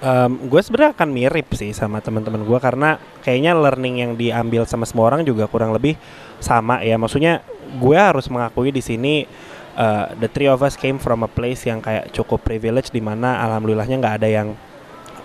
um, 0.00 0.48
gue 0.48 0.60
sebenarnya 0.60 0.92
akan 0.96 1.08
mirip 1.12 1.48
sih 1.54 1.70
sama 1.76 2.00
teman-teman 2.00 2.42
gue 2.44 2.58
karena 2.58 2.96
kayaknya 3.22 3.52
learning 3.56 3.94
yang 4.00 4.12
diambil 4.16 4.64
sama 4.64 4.88
semua 4.88 5.12
orang 5.12 5.22
juga 5.24 5.46
kurang 5.46 5.72
lebih 5.76 5.96
sama 6.40 6.80
ya. 6.82 6.96
Maksudnya 6.96 7.44
gue 7.76 7.96
harus 7.96 8.26
mengakui 8.32 8.74
di 8.74 8.82
sini 8.82 9.24
uh, 9.76 10.12
the 10.18 10.28
three 10.28 10.50
of 10.50 10.60
us 10.64 10.74
came 10.74 10.98
from 10.98 11.22
a 11.22 11.30
place 11.30 11.68
yang 11.68 11.78
kayak 11.84 12.10
cukup 12.10 12.42
privilege 12.42 12.90
di 12.90 13.00
mana 13.04 13.38
alhamdulillahnya 13.46 13.96
nggak 14.00 14.16
ada 14.20 14.28
yang 14.28 14.48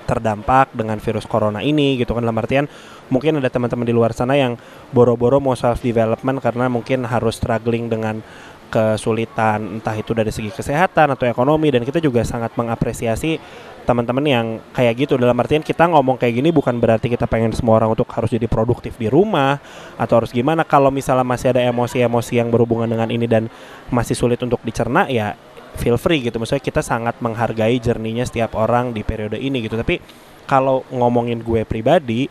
terdampak 0.06 0.70
dengan 0.78 1.02
virus 1.02 1.26
corona 1.26 1.66
ini 1.66 1.98
gitu 1.98 2.14
kan. 2.14 2.22
Dalam 2.22 2.38
artian 2.38 2.66
mungkin 3.10 3.38
ada 3.38 3.50
teman-teman 3.50 3.86
di 3.86 3.94
luar 3.94 4.12
sana 4.12 4.34
yang 4.38 4.58
boro-boro 4.90 5.38
mau 5.38 5.54
self 5.54 5.82
development 5.82 6.42
karena 6.42 6.66
mungkin 6.72 7.06
harus 7.06 7.38
struggling 7.38 7.90
dengan 7.90 8.22
kesulitan 8.66 9.80
entah 9.80 9.94
itu 9.96 10.12
dari 10.12 10.34
segi 10.34 10.50
kesehatan 10.50 11.14
atau 11.14 11.30
ekonomi 11.30 11.70
dan 11.70 11.86
kita 11.86 12.02
juga 12.02 12.26
sangat 12.26 12.58
mengapresiasi 12.58 13.38
teman-teman 13.86 14.26
yang 14.26 14.46
kayak 14.74 15.06
gitu. 15.06 15.16
Dalam 15.16 15.38
artian 15.38 15.62
kita 15.62 15.86
ngomong 15.86 16.18
kayak 16.18 16.42
gini 16.42 16.50
bukan 16.50 16.82
berarti 16.82 17.08
kita 17.08 17.30
pengen 17.30 17.54
semua 17.54 17.78
orang 17.78 17.94
untuk 17.94 18.10
harus 18.12 18.34
jadi 18.34 18.50
produktif 18.50 18.98
di 18.98 19.08
rumah 19.08 19.62
atau 19.96 20.20
harus 20.20 20.34
gimana. 20.34 20.66
Kalau 20.66 20.90
misalnya 20.90 21.24
masih 21.24 21.54
ada 21.54 21.62
emosi-emosi 21.62 22.42
yang 22.42 22.50
berhubungan 22.50 22.90
dengan 22.90 23.08
ini 23.14 23.30
dan 23.30 23.48
masih 23.94 24.18
sulit 24.18 24.42
untuk 24.42 24.60
dicerna 24.66 25.06
ya 25.08 25.38
feel 25.78 26.02
free 26.02 26.26
gitu. 26.26 26.42
Maksudnya 26.42 26.66
kita 26.66 26.82
sangat 26.82 27.22
menghargai 27.22 27.78
jerninya 27.78 28.26
setiap 28.26 28.58
orang 28.58 28.92
di 28.92 29.06
periode 29.06 29.38
ini 29.38 29.62
gitu. 29.62 29.78
Tapi 29.78 30.02
kalau 30.50 30.84
ngomongin 30.90 31.46
gue 31.46 31.64
pribadi 31.64 32.28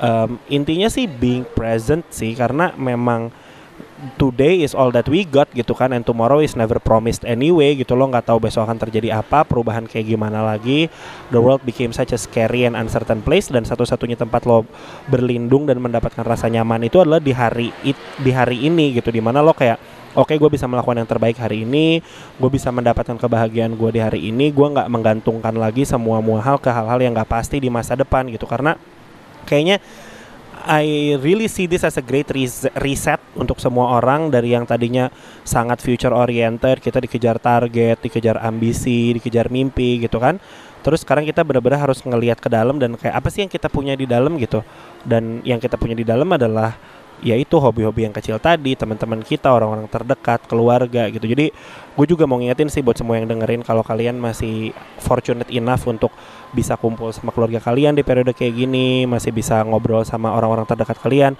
um, 0.00 0.40
intinya 0.48 0.88
sih 0.90 1.08
being 1.08 1.44
present 1.56 2.04
sih 2.12 2.32
karena 2.36 2.72
memang 2.76 3.32
today 4.16 4.60
is 4.60 4.76
all 4.76 4.92
that 4.92 5.08
we 5.08 5.24
got 5.24 5.48
gitu 5.52 5.72
kan 5.72 5.92
and 5.92 6.04
tomorrow 6.04 6.40
is 6.40 6.52
never 6.56 6.76
promised 6.76 7.24
anyway 7.24 7.72
gitu 7.76 7.96
lo 7.96 8.08
nggak 8.08 8.28
tahu 8.28 8.48
besok 8.48 8.68
akan 8.68 8.76
terjadi 8.76 9.20
apa 9.20 9.44
perubahan 9.44 9.88
kayak 9.88 10.16
gimana 10.16 10.44
lagi. 10.44 10.88
The 11.32 11.40
world 11.40 11.64
became 11.64 11.92
such 11.96 12.12
a 12.12 12.20
scary 12.20 12.68
and 12.68 12.76
uncertain 12.76 13.24
place 13.24 13.48
dan 13.48 13.64
satu-satunya 13.64 14.20
tempat 14.20 14.44
lo 14.44 14.68
berlindung 15.08 15.64
dan 15.68 15.80
mendapatkan 15.80 16.24
rasa 16.24 16.48
nyaman 16.52 16.88
itu 16.88 17.00
adalah 17.00 17.20
di 17.20 17.32
hari 17.32 17.72
it, 17.84 17.96
di 18.20 18.32
hari 18.32 18.68
ini 18.68 18.96
gitu 18.96 19.08
di 19.08 19.20
mana 19.24 19.40
lo 19.40 19.56
kayak 19.56 19.80
oke 20.16 20.32
okay, 20.32 20.36
gue 20.40 20.48
bisa 20.48 20.64
melakukan 20.68 21.00
yang 21.00 21.08
terbaik 21.08 21.36
hari 21.36 21.64
ini 21.68 22.00
gue 22.40 22.50
bisa 22.52 22.72
mendapatkan 22.72 23.16
kebahagiaan 23.20 23.76
gue 23.76 23.90
di 23.92 24.00
hari 24.00 24.32
ini 24.32 24.48
gue 24.48 24.66
nggak 24.76 24.88
menggantungkan 24.88 25.52
lagi 25.56 25.84
semua 25.84 26.24
mua 26.24 26.40
hal 26.40 26.56
ke 26.60 26.68
hal-hal 26.68 27.00
yang 27.00 27.12
nggak 27.12 27.28
pasti 27.28 27.60
di 27.60 27.68
masa 27.72 27.96
depan 27.96 28.28
gitu. 28.28 28.44
Karena 28.44 28.76
kayaknya 29.46 29.78
I 30.66 31.14
really 31.22 31.46
see 31.46 31.70
this 31.70 31.86
as 31.86 31.94
a 31.94 32.02
great 32.02 32.26
reset 32.82 33.22
untuk 33.38 33.62
semua 33.62 34.02
orang 34.02 34.34
dari 34.34 34.50
yang 34.50 34.66
tadinya 34.66 35.06
sangat 35.46 35.78
future 35.78 36.10
oriented, 36.10 36.82
kita 36.82 36.98
dikejar 36.98 37.38
target, 37.38 38.02
dikejar 38.02 38.42
ambisi, 38.42 39.14
dikejar 39.14 39.46
mimpi 39.46 40.02
gitu 40.02 40.18
kan. 40.18 40.42
Terus 40.82 41.06
sekarang 41.06 41.22
kita 41.22 41.46
benar-benar 41.46 41.86
harus 41.86 42.02
ngelihat 42.02 42.42
ke 42.42 42.50
dalam 42.50 42.82
dan 42.82 42.98
kayak 42.98 43.14
apa 43.14 43.30
sih 43.30 43.46
yang 43.46 43.50
kita 43.50 43.70
punya 43.70 43.94
di 43.94 44.10
dalam 44.10 44.34
gitu. 44.42 44.66
Dan 45.06 45.38
yang 45.46 45.62
kita 45.62 45.78
punya 45.78 45.94
di 45.94 46.02
dalam 46.02 46.26
adalah 46.34 46.74
yaitu 47.24 47.56
hobi-hobi 47.56 48.04
yang 48.04 48.14
kecil 48.14 48.36
tadi, 48.36 48.76
teman-teman 48.76 49.24
kita, 49.24 49.48
orang-orang 49.48 49.88
terdekat, 49.88 50.44
keluarga 50.44 51.08
gitu. 51.08 51.24
Jadi 51.24 51.48
gue 51.96 52.06
juga 52.08 52.28
mau 52.28 52.36
ngingetin 52.36 52.68
sih 52.68 52.84
buat 52.84 52.96
semua 52.96 53.16
yang 53.16 53.30
dengerin 53.30 53.64
kalau 53.64 53.80
kalian 53.80 54.20
masih 54.20 54.76
fortunate 55.00 55.48
enough 55.48 55.88
untuk 55.88 56.12
bisa 56.52 56.76
kumpul 56.76 57.08
sama 57.12 57.32
keluarga 57.32 57.60
kalian 57.60 57.96
di 57.96 58.04
periode 58.04 58.36
kayak 58.36 58.52
gini, 58.52 59.08
masih 59.08 59.32
bisa 59.32 59.64
ngobrol 59.64 60.04
sama 60.04 60.32
orang-orang 60.36 60.68
terdekat 60.68 61.00
kalian, 61.00 61.32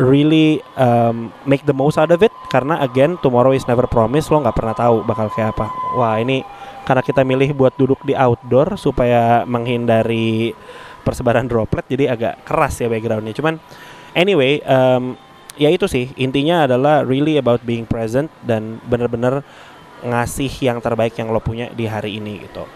really 0.00 0.64
um, 0.80 1.28
make 1.44 1.64
the 1.68 1.76
most 1.76 2.00
out 2.00 2.08
of 2.08 2.24
it 2.24 2.32
karena 2.48 2.80
again 2.80 3.20
tomorrow 3.20 3.52
is 3.52 3.68
never 3.68 3.84
promised 3.84 4.32
lo 4.32 4.40
nggak 4.40 4.56
pernah 4.56 4.72
tahu 4.76 5.04
bakal 5.04 5.28
kayak 5.28 5.52
apa. 5.52 5.68
Wah 5.96 6.16
ini 6.16 6.40
karena 6.88 7.02
kita 7.04 7.20
milih 7.22 7.52
buat 7.52 7.76
duduk 7.76 8.00
di 8.02 8.16
outdoor 8.16 8.80
supaya 8.80 9.44
menghindari 9.44 10.56
persebaran 11.02 11.50
droplet 11.50 11.84
jadi 11.90 12.14
agak 12.14 12.46
keras 12.46 12.80
ya 12.80 12.88
backgroundnya. 12.88 13.34
Cuman 13.36 13.60
anyway 14.12 14.60
um, 14.64 15.16
ya 15.56 15.68
itu 15.68 15.84
sih. 15.88 16.10
Intinya 16.16 16.64
adalah 16.64 17.04
really 17.04 17.36
about 17.36 17.60
being 17.64 17.84
present 17.84 18.32
dan 18.44 18.80
bener-bener 18.88 19.44
ngasih 20.02 20.50
yang 20.64 20.82
terbaik 20.82 21.14
yang 21.14 21.30
lo 21.30 21.38
punya 21.38 21.70
di 21.70 21.86
hari 21.86 22.18
ini 22.18 22.42
gitu. 22.42 22.66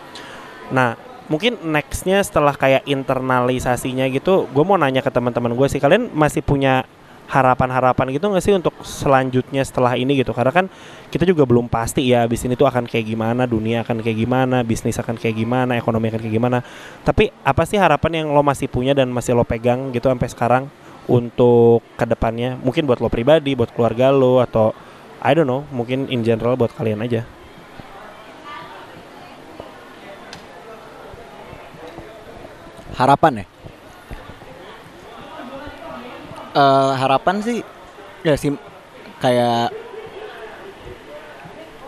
Nah 0.70 0.94
mungkin 1.26 1.58
nextnya 1.58 2.22
setelah 2.22 2.54
kayak 2.54 2.86
internalisasinya 2.86 4.06
gitu 4.14 4.46
gue 4.46 4.62
mau 4.62 4.78
nanya 4.78 5.02
ke 5.02 5.10
teman-teman 5.10 5.56
gue 5.58 5.66
sih. 5.66 5.82
Kalian 5.82 6.14
masih 6.14 6.44
punya 6.44 6.86
harapan-harapan 7.26 8.14
gitu 8.14 8.30
nggak 8.30 8.44
sih 8.44 8.54
untuk 8.54 8.70
selanjutnya 8.86 9.66
setelah 9.66 9.98
ini 9.98 10.22
gitu? 10.22 10.30
Karena 10.30 10.54
kan 10.54 10.70
kita 11.10 11.26
juga 11.26 11.42
belum 11.42 11.66
pasti 11.66 12.06
ya 12.06 12.22
abis 12.22 12.46
ini 12.46 12.54
tuh 12.54 12.70
akan 12.70 12.86
kayak 12.86 13.02
gimana 13.02 13.50
dunia 13.50 13.82
akan 13.82 13.98
kayak 13.98 14.14
gimana 14.22 14.62
bisnis 14.62 14.94
akan 15.02 15.18
kayak 15.18 15.34
gimana 15.34 15.74
ekonomi 15.74 16.06
akan 16.14 16.22
kayak 16.22 16.34
gimana. 16.38 16.58
Tapi 17.02 17.34
apa 17.42 17.66
sih 17.66 17.82
harapan 17.82 18.22
yang 18.22 18.26
lo 18.30 18.46
masih 18.46 18.70
punya 18.70 18.94
dan 18.94 19.10
masih 19.10 19.34
lo 19.34 19.42
pegang 19.42 19.90
gitu 19.90 20.06
sampai 20.06 20.30
sekarang 20.30 20.64
untuk 21.06 21.82
ke 21.94 22.04
depannya 22.06 22.58
mungkin 22.58 22.86
buat 22.86 22.98
lo 22.98 23.06
pribadi 23.06 23.54
buat 23.54 23.70
keluarga 23.70 24.10
lo 24.10 24.42
atau 24.42 24.74
I 25.22 25.32
don't 25.34 25.46
know 25.46 25.62
mungkin 25.70 26.10
in 26.10 26.26
general 26.26 26.58
buat 26.58 26.74
kalian 26.74 27.02
aja 27.02 27.22
harapan 32.98 33.44
ya 33.44 33.46
uh, 36.56 36.92
harapan 36.96 37.36
sih 37.44 37.58
ya 38.26 38.34
sih 38.34 38.56
kayak 39.22 39.70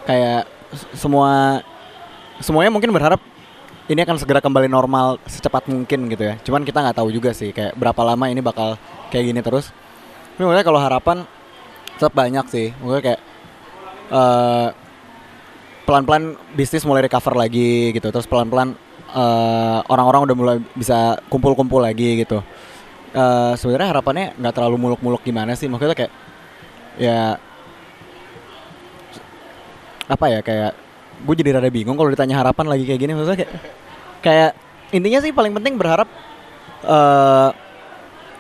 kayak 0.07 0.49
semua 0.95 1.61
semuanya 2.39 2.71
mungkin 2.71 2.93
berharap 2.93 3.21
ini 3.89 4.05
akan 4.05 4.21
segera 4.21 4.45
kembali 4.45 4.69
normal 4.69 5.17
secepat 5.25 5.65
mungkin 5.65 6.13
gitu 6.13 6.29
ya. 6.29 6.35
Cuman 6.45 6.61
kita 6.61 6.85
nggak 6.85 6.97
tahu 7.01 7.09
juga 7.09 7.33
sih 7.33 7.57
kayak 7.57 7.73
berapa 7.73 7.97
lama 8.05 8.29
ini 8.29 8.45
bakal 8.45 8.77
kayak 9.11 9.25
gini 9.35 9.41
terus. 9.41 9.71
Tapi 10.37 10.43
menurut 10.47 10.63
kalau 10.63 10.81
harapan 10.81 11.27
tetap 11.99 12.15
banyak 12.15 12.47
sih. 12.49 12.71
Mungkin 12.79 13.01
kayak 13.03 13.21
uh, 14.13 14.71
pelan-pelan 15.89 16.37
bisnis 16.55 16.87
mulai 16.87 17.05
recover 17.05 17.35
lagi 17.35 17.93
gitu. 17.97 18.09
Terus 18.13 18.29
pelan-pelan 18.29 18.77
uh, 19.13 19.81
orang-orang 19.89 20.31
udah 20.31 20.37
mulai 20.37 20.57
bisa 20.77 21.19
kumpul-kumpul 21.33 21.83
lagi 21.83 22.23
gitu. 22.23 22.45
Uh, 23.17 23.57
sebenarnya 23.57 23.89
harapannya 23.97 24.37
nggak 24.37 24.55
terlalu 24.55 24.77
muluk-muluk 24.77 25.25
gimana 25.25 25.57
sih 25.57 25.65
maksudnya 25.65 25.97
kayak 25.97 26.13
ya 27.01 27.41
apa 30.09 30.27
ya 30.29 30.41
kayak 30.45 30.73
gue 31.25 31.35
jadi 31.41 31.57
rada 31.57 31.73
bingung 31.73 31.97
kalau 31.97 32.13
ditanya 32.13 32.37
harapan 32.41 32.69
lagi 32.69 32.85
kayak 32.85 33.01
gini 33.01 33.13
maksudnya 33.17 33.39
kayak 33.45 33.53
kayak 34.21 34.51
intinya 34.93 35.21
sih 35.25 35.33
paling 35.33 35.53
penting 35.57 35.77
berharap 35.77 36.09
uh, 36.85 37.53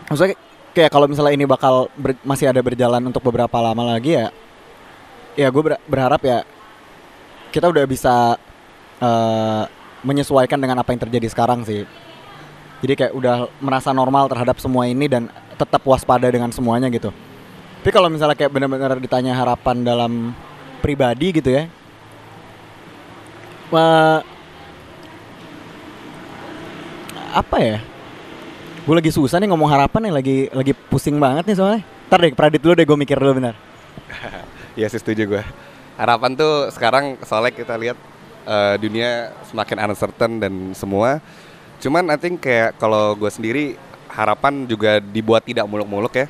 maksudnya 0.08 0.36
kalau 0.88 1.06
misalnya 1.10 1.34
ini 1.34 1.46
bakal 1.48 1.88
ber, 1.96 2.14
masih 2.22 2.50
ada 2.50 2.60
berjalan 2.62 3.02
untuk 3.02 3.24
beberapa 3.24 3.58
lama 3.58 3.96
lagi 3.96 4.14
ya 4.14 4.28
ya 5.34 5.48
gue 5.50 5.62
ber, 5.62 5.74
berharap 5.90 6.22
ya 6.22 6.46
kita 7.50 7.66
udah 7.70 7.84
bisa 7.88 8.36
uh, 9.00 9.64
menyesuaikan 10.04 10.60
dengan 10.60 10.78
apa 10.78 10.94
yang 10.94 11.02
terjadi 11.02 11.26
sekarang 11.32 11.64
sih. 11.64 11.82
Jadi 12.78 12.92
kayak 12.94 13.12
udah 13.16 13.50
merasa 13.58 13.90
normal 13.90 14.30
terhadap 14.30 14.62
semua 14.62 14.86
ini 14.86 15.10
dan 15.10 15.26
tetap 15.58 15.82
waspada 15.82 16.30
dengan 16.30 16.54
semuanya 16.54 16.86
gitu. 16.92 17.10
Tapi 17.82 17.90
kalau 17.90 18.06
misalnya 18.06 18.38
kayak 18.38 18.54
benar-benar 18.54 19.02
ditanya 19.02 19.34
harapan 19.34 19.82
dalam 19.82 20.12
pribadi 20.78 21.34
gitu 21.34 21.50
ya 21.50 21.66
uh, 23.72 24.18
apa 27.34 27.56
ya 27.60 27.78
gue 28.88 28.94
lagi 28.96 29.12
susah 29.12 29.36
nih 29.36 29.52
ngomong 29.52 29.68
harapan 29.68 30.08
nih 30.08 30.12
lagi 30.16 30.36
lagi 30.48 30.72
pusing 30.72 31.20
banget 31.20 31.44
nih 31.44 31.56
soalnya. 31.60 31.80
Ntar 32.08 32.24
deh 32.24 32.32
Pradit 32.32 32.60
dulu 32.64 32.72
deh 32.72 32.88
gue 32.88 32.96
mikir 32.96 33.20
dulu 33.20 33.36
benar 33.36 33.52
Iya 34.80 34.88
sih 34.88 34.96
setuju 34.96 35.28
gue 35.28 35.42
harapan 35.98 36.38
tuh 36.38 36.70
sekarang 36.70 37.18
soalnya 37.26 37.52
kita 37.52 37.74
lihat 37.74 37.98
uh, 38.46 38.78
dunia 38.78 39.34
semakin 39.50 39.90
uncertain 39.90 40.32
dan 40.38 40.54
semua. 40.72 41.18
Cuman 41.82 42.06
I 42.08 42.16
think 42.16 42.40
kayak 42.40 42.78
kalau 42.78 43.18
gue 43.18 43.28
sendiri 43.28 43.74
harapan 44.08 44.64
juga 44.64 45.02
dibuat 45.02 45.44
tidak 45.44 45.66
muluk-muluk 45.66 46.14
ya. 46.14 46.26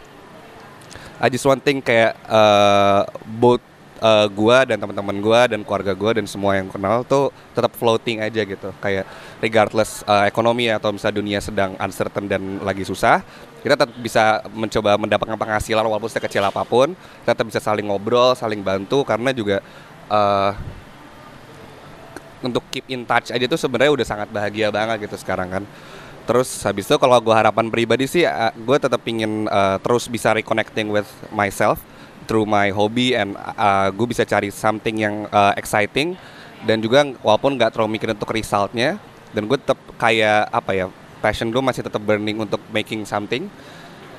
I 1.21 1.29
just 1.29 1.45
one 1.45 1.61
thing 1.61 1.85
kayak 1.85 2.17
uh, 2.27 3.05
both 3.39 3.63
uh, 4.01 4.27
gua 4.31 4.65
dan 4.65 4.79
teman-teman 4.79 5.17
gua 5.23 5.47
dan 5.47 5.61
keluarga 5.67 5.93
gua 5.95 6.17
dan 6.17 6.27
semua 6.27 6.59
yang 6.59 6.71
kenal 6.71 7.05
tuh 7.07 7.35
tetap 7.53 7.75
floating 7.77 8.23
aja 8.25 8.43
gitu. 8.43 8.71
Kayak 8.83 9.05
regardless 9.43 10.03
uh, 10.07 10.27
ekonomi 10.27 10.71
atau 10.71 10.95
misalnya 10.95 11.17
dunia 11.19 11.39
sedang 11.39 11.75
uncertain 11.79 12.27
dan 12.27 12.63
lagi 12.65 12.83
susah 12.83 13.23
kita 13.59 13.75
tetap 13.75 13.91
bisa 13.99 14.47
mencoba 14.55 14.95
mendapatkan 14.95 15.35
penghasilan 15.35 15.83
walaupun 15.83 16.11
sekecil 16.11 16.43
apa 16.47 16.63
pun. 16.63 16.95
Kita 16.95 17.35
tetap 17.35 17.47
bisa 17.47 17.61
saling 17.61 17.87
ngobrol 17.91 18.39
saling 18.39 18.63
bantu 18.63 19.03
karena 19.03 19.35
juga 19.35 19.59
uh, 20.07 20.55
untuk 22.39 22.63
keep 22.71 22.87
in 22.87 23.03
touch 23.03 23.35
aja 23.35 23.45
tuh 23.51 23.59
sebenarnya 23.59 23.93
udah 23.99 24.07
sangat 24.07 24.29
bahagia 24.31 24.71
banget 24.71 25.11
gitu 25.11 25.19
sekarang 25.19 25.51
kan. 25.51 25.65
Terus 26.29 26.61
habis 26.63 26.85
itu 26.85 26.97
kalau 27.01 27.17
gue 27.25 27.33
harapan 27.33 27.73
pribadi 27.73 28.05
sih 28.05 28.23
uh, 28.23 28.53
gue 28.55 28.77
tetap 28.79 29.01
ingin 29.09 29.49
uh, 29.49 29.81
terus 29.83 30.07
bisa 30.07 30.31
reconnecting 30.37 30.93
with 30.93 31.09
myself 31.33 31.83
through 32.29 32.45
my 32.45 32.69
hobby 32.69 33.17
and 33.17 33.33
uh, 33.57 33.89
gue 33.89 34.07
bisa 34.07 34.29
cari 34.29 34.53
something 34.53 35.01
yang 35.01 35.25
uh, 35.33 35.57
exciting. 35.57 36.15
Dan 36.63 36.85
juga 36.85 37.09
walaupun 37.25 37.57
nggak 37.57 37.73
terlalu 37.73 37.97
mikir 37.97 38.13
untuk 38.13 38.29
resultnya 38.35 39.01
dan 39.33 39.47
gue 39.49 39.57
tetap 39.57 39.79
kayak 39.97 40.51
apa 40.51 40.71
ya 40.75 40.87
passion 41.19 41.51
gue 41.51 41.63
masih 41.63 41.83
tetap 41.83 42.03
burning 42.05 42.39
untuk 42.39 42.61
making 42.71 43.09
something. 43.09 43.49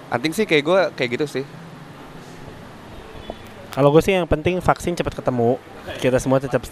Think 0.10 0.34
sih 0.34 0.50
kayak 0.50 0.64
gue 0.66 0.80
kayak 0.98 1.10
gitu 1.22 1.26
sih. 1.30 1.46
Kalau 3.70 3.94
gue 3.94 4.02
sih 4.02 4.18
yang 4.18 4.26
penting 4.26 4.58
vaksin 4.60 4.98
cepat 4.98 5.22
ketemu. 5.22 5.62
Kita 6.02 6.18
semua 6.18 6.42
tetap 6.42 6.66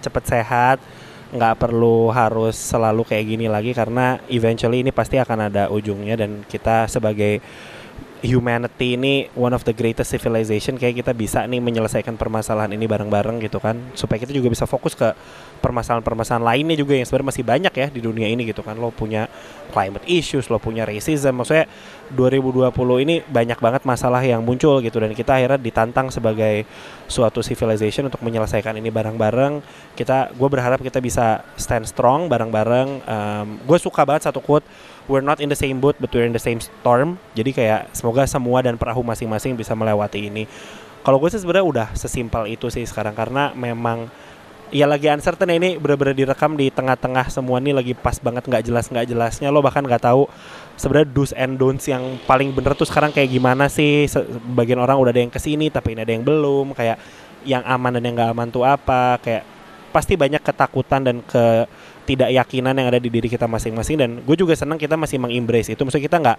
cepat 0.00 0.24
sehat. 0.24 0.78
Nggak 1.28 1.60
perlu 1.60 2.08
harus 2.08 2.56
selalu 2.56 3.04
kayak 3.04 3.24
gini 3.28 3.46
lagi 3.52 3.76
karena 3.76 4.16
eventually 4.32 4.80
ini 4.80 4.88
pasti 4.88 5.20
akan 5.20 5.52
ada 5.52 5.68
ujungnya 5.68 6.16
dan 6.16 6.40
kita 6.48 6.88
sebagai 6.88 7.44
humanity 8.18 8.98
ini 8.98 9.30
one 9.38 9.54
of 9.54 9.62
the 9.62 9.70
greatest 9.70 10.10
civilization 10.10 10.74
kayak 10.74 10.98
kita 11.02 11.14
bisa 11.14 11.46
nih 11.46 11.62
menyelesaikan 11.62 12.18
permasalahan 12.18 12.74
ini 12.74 12.90
bareng-bareng 12.90 13.38
gitu 13.46 13.62
kan. 13.62 13.78
Supaya 13.94 14.18
kita 14.18 14.34
juga 14.34 14.50
bisa 14.50 14.66
fokus 14.66 14.98
ke 14.98 15.14
permasalahan-permasalahan 15.62 16.42
lainnya 16.42 16.76
juga 16.78 16.98
yang 16.98 17.06
sebenarnya 17.06 17.28
masih 17.30 17.44
banyak 17.46 17.74
ya 17.74 17.86
di 17.94 18.00
dunia 18.02 18.26
ini 18.26 18.42
gitu 18.50 18.66
kan. 18.66 18.74
Lo 18.74 18.90
punya 18.90 19.30
climate 19.70 20.02
issues 20.10 20.50
lo 20.50 20.58
punya 20.58 20.82
racism 20.82 21.38
maksudnya 21.38 21.68
2020 22.14 22.72
ini 23.04 23.22
banyak 23.22 23.58
banget 23.62 23.82
masalah 23.86 24.22
yang 24.26 24.42
muncul 24.42 24.82
gitu. 24.82 24.98
Dan 24.98 25.14
kita 25.14 25.38
akhirnya 25.38 25.60
ditantang 25.60 26.10
sebagai 26.10 26.66
suatu 27.06 27.38
civilization 27.46 28.10
untuk 28.10 28.22
menyelesaikan 28.26 28.74
ini 28.74 28.90
bareng-bareng. 28.90 29.62
Kita 29.94 30.34
gue 30.34 30.48
berharap 30.50 30.82
kita 30.82 30.98
bisa 30.98 31.46
stand 31.54 31.86
strong 31.86 32.26
bareng-bareng. 32.26 32.88
Um, 33.06 33.46
gue 33.62 33.78
suka 33.78 34.02
banget 34.02 34.26
satu 34.26 34.42
quote 34.42 34.66
we're 35.08 35.24
not 35.24 35.40
in 35.40 35.48
the 35.50 35.58
same 35.58 35.82
boat 35.82 35.96
but 35.98 36.12
we're 36.14 36.28
in 36.28 36.36
the 36.36 36.40
same 36.40 36.62
storm. 36.62 37.18
Jadi 37.34 37.50
kayak 37.56 37.90
semoga 37.96 38.28
semua 38.28 38.62
dan 38.62 38.76
perahu 38.78 39.02
masing-masing 39.02 39.56
bisa 39.58 39.74
melewati 39.74 40.28
ini. 40.28 40.44
kalau 41.08 41.16
gue 41.16 41.32
sih 41.32 41.40
sebenarnya 41.40 41.64
udah 41.64 41.88
sesimpel 41.96 42.44
itu 42.50 42.68
sih 42.68 42.84
sekarang 42.84 43.16
karena 43.16 43.56
memang 43.56 44.12
ya 44.68 44.84
lagi 44.84 45.08
uncertain 45.08 45.48
ya, 45.48 45.56
ini 45.56 45.70
bener-bener 45.80 46.12
direkam 46.12 46.52
di 46.52 46.68
tengah-tengah 46.68 47.32
semua 47.32 47.56
nih 47.56 47.72
lagi 47.72 47.92
pas 47.96 48.20
banget 48.20 48.44
nggak 48.44 48.62
jelas 48.68 48.92
nggak 48.92 49.08
jelasnya 49.08 49.48
lo 49.48 49.64
bahkan 49.64 49.80
nggak 49.80 50.04
tahu 50.04 50.28
sebenarnya 50.76 51.08
do's 51.08 51.32
and 51.32 51.56
don'ts 51.56 51.88
yang 51.88 52.20
paling 52.28 52.52
bener 52.52 52.76
tuh 52.76 52.84
sekarang 52.84 53.08
kayak 53.08 53.32
gimana 53.32 53.72
sih 53.72 54.04
bagian 54.52 54.84
orang 54.84 55.00
udah 55.00 55.12
ada 55.16 55.24
yang 55.24 55.32
ke 55.32 55.40
sini 55.40 55.72
tapi 55.72 55.96
ini 55.96 56.04
ada 56.04 56.12
yang 56.12 56.20
belum 56.20 56.76
kayak 56.76 57.00
yang 57.48 57.64
aman 57.64 57.96
dan 57.96 58.02
yang 58.04 58.14
nggak 58.18 58.30
aman 58.36 58.48
tuh 58.52 58.68
apa 58.68 59.16
kayak 59.24 59.48
pasti 59.88 60.20
banyak 60.20 60.44
ketakutan 60.44 61.00
dan 61.00 61.24
ketidakyakinan 62.08 62.72
yang 62.72 62.88
ada 62.88 62.96
di 62.96 63.12
diri 63.12 63.28
kita 63.28 63.44
masing-masing 63.44 64.00
dan 64.00 64.10
gue 64.24 64.36
juga 64.40 64.56
senang 64.56 64.80
kita 64.80 64.96
masih 64.96 65.20
mengembrace 65.20 65.68
itu 65.68 65.80
maksudnya 65.84 66.08
kita 66.08 66.16
nggak 66.24 66.38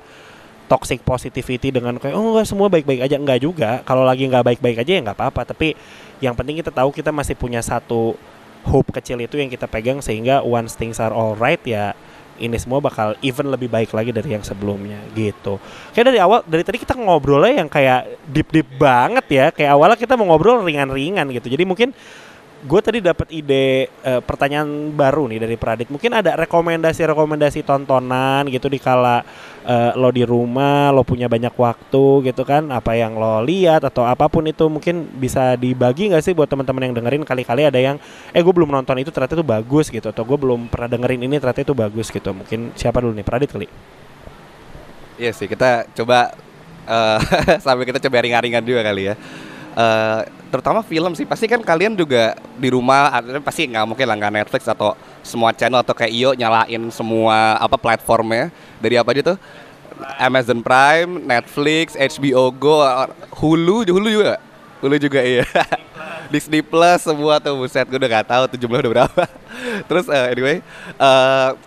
toxic 0.66 1.06
positivity 1.06 1.70
dengan 1.70 2.02
kayak 2.02 2.18
oh 2.18 2.34
enggak 2.34 2.50
semua 2.50 2.74
baik-baik 2.74 3.06
aja 3.06 3.22
enggak 3.22 3.46
juga 3.46 3.86
kalau 3.86 4.02
lagi 4.02 4.26
nggak 4.26 4.42
baik-baik 4.42 4.82
aja 4.82 4.92
ya 4.98 5.02
nggak 5.06 5.18
apa-apa 5.18 5.54
tapi 5.54 5.78
yang 6.26 6.34
penting 6.34 6.58
kita 6.58 6.74
tahu 6.74 6.90
kita 6.90 7.14
masih 7.14 7.38
punya 7.38 7.62
satu 7.62 8.18
hope 8.66 8.90
kecil 8.90 9.22
itu 9.22 9.38
yang 9.38 9.54
kita 9.54 9.70
pegang 9.70 10.02
sehingga 10.02 10.42
once 10.42 10.74
things 10.74 10.98
are 10.98 11.14
alright 11.14 11.62
ya 11.62 11.94
ini 12.42 12.56
semua 12.58 12.82
bakal 12.82 13.14
even 13.22 13.52
lebih 13.54 13.70
baik 13.70 13.92
lagi 13.92 14.16
dari 14.16 14.32
yang 14.32 14.44
sebelumnya 14.48 14.96
gitu. 15.12 15.60
Kayak 15.92 16.06
dari 16.08 16.20
awal 16.24 16.40
dari 16.48 16.64
tadi 16.64 16.80
kita 16.80 16.96
ngobrolnya 16.96 17.60
yang 17.60 17.68
kayak 17.68 18.16
deep 18.32 18.48
deep 18.48 18.70
banget 18.80 19.28
ya. 19.28 19.46
Kayak 19.52 19.76
awalnya 19.76 20.00
kita 20.00 20.16
mau 20.16 20.32
ngobrol 20.32 20.64
ringan-ringan 20.64 21.28
gitu. 21.36 21.52
Jadi 21.52 21.68
mungkin 21.68 21.92
gue 22.60 22.82
tadi 22.84 23.00
dapat 23.00 23.32
ide 23.32 23.88
uh, 24.04 24.20
pertanyaan 24.20 24.92
baru 24.92 25.32
nih 25.32 25.40
dari 25.40 25.56
Pradit. 25.56 25.88
Mungkin 25.88 26.12
ada 26.12 26.36
rekomendasi-rekomendasi 26.36 27.64
tontonan 27.64 28.52
gitu 28.52 28.68
di 28.68 28.76
kala 28.76 29.24
uh, 29.64 29.96
lo 29.96 30.12
di 30.12 30.28
rumah, 30.28 30.92
lo 30.92 31.08
punya 31.08 31.32
banyak 31.32 31.56
waktu 31.56 32.28
gitu 32.28 32.44
kan, 32.44 32.68
apa 32.68 33.00
yang 33.00 33.16
lo 33.16 33.40
lihat 33.48 33.88
atau 33.88 34.04
apa 34.04 34.28
pun 34.28 34.44
itu 34.44 34.68
mungkin 34.68 35.08
bisa 35.08 35.56
dibagi 35.56 36.12
nggak 36.12 36.24
sih 36.24 36.36
buat 36.36 36.52
teman-teman 36.52 36.92
yang 36.92 36.96
dengerin 37.00 37.24
kali-kali 37.24 37.64
ada 37.64 37.80
yang 37.80 37.96
eh 38.36 38.42
gue 38.44 38.54
belum 38.54 38.68
nonton 38.68 39.00
itu 39.00 39.08
ternyata 39.08 39.40
itu 39.40 39.46
bagus 39.48 39.88
gitu 39.88 40.12
atau 40.12 40.24
gue 40.28 40.36
belum 40.36 40.68
pernah 40.68 40.92
dengerin 40.92 41.24
ini 41.32 41.40
ternyata 41.40 41.64
itu 41.64 41.72
bagus 41.72 42.12
gitu. 42.12 42.36
Mungkin 42.36 42.76
siapa 42.76 43.00
dulu 43.00 43.16
nih 43.16 43.24
Pradit 43.24 43.50
kali? 43.56 43.68
Iya 45.16 45.32
sih, 45.32 45.48
kita 45.48 45.88
coba 45.96 46.36
uh, 46.84 47.20
sambil 47.64 47.88
kita 47.88 48.04
coba 48.04 48.20
ringan-ringan 48.20 48.64
juga 48.68 48.84
kali 48.84 49.12
ya. 49.12 49.16
Uh, 49.80 50.39
terutama 50.50 50.82
film 50.82 51.14
sih 51.14 51.30
pasti 51.30 51.46
kan 51.46 51.62
kalian 51.62 51.94
juga 51.94 52.34
di 52.58 52.74
rumah 52.74 53.22
pasti 53.46 53.70
nggak 53.70 53.86
mungkin 53.86 54.06
lah 54.10 54.16
nggak 54.18 54.34
Netflix 54.42 54.66
atau 54.66 54.98
semua 55.22 55.54
channel 55.54 55.86
atau 55.86 55.94
kayak 55.94 56.10
iyo 56.10 56.34
nyalain 56.34 56.90
semua 56.90 57.62
apa 57.62 57.78
platformnya 57.78 58.50
dari 58.82 58.98
apa 58.98 59.14
aja 59.14 59.34
tuh 59.34 59.38
Amazon 60.16 60.64
Prime, 60.64 61.28
Netflix, 61.28 61.92
HBO 62.00 62.56
Go, 62.56 62.80
Hulu, 63.36 63.84
Hulu 63.84 64.08
juga, 64.08 64.40
Hulu 64.80 64.96
juga 64.96 65.20
iya. 65.20 65.44
Disney 66.32 66.62
Plus 66.64 67.04
semua 67.04 67.42
tuh 67.42 67.58
buset 67.58 67.84
gue 67.90 68.00
udah 68.00 68.12
gak 68.22 68.28
tahu 68.30 68.44
tuh 68.56 68.58
jumlah 68.62 68.80
udah 68.86 68.92
berapa. 68.96 69.24
Terus 69.90 70.06
uh, 70.08 70.32
anyway, 70.32 70.62
uh, 71.02 71.58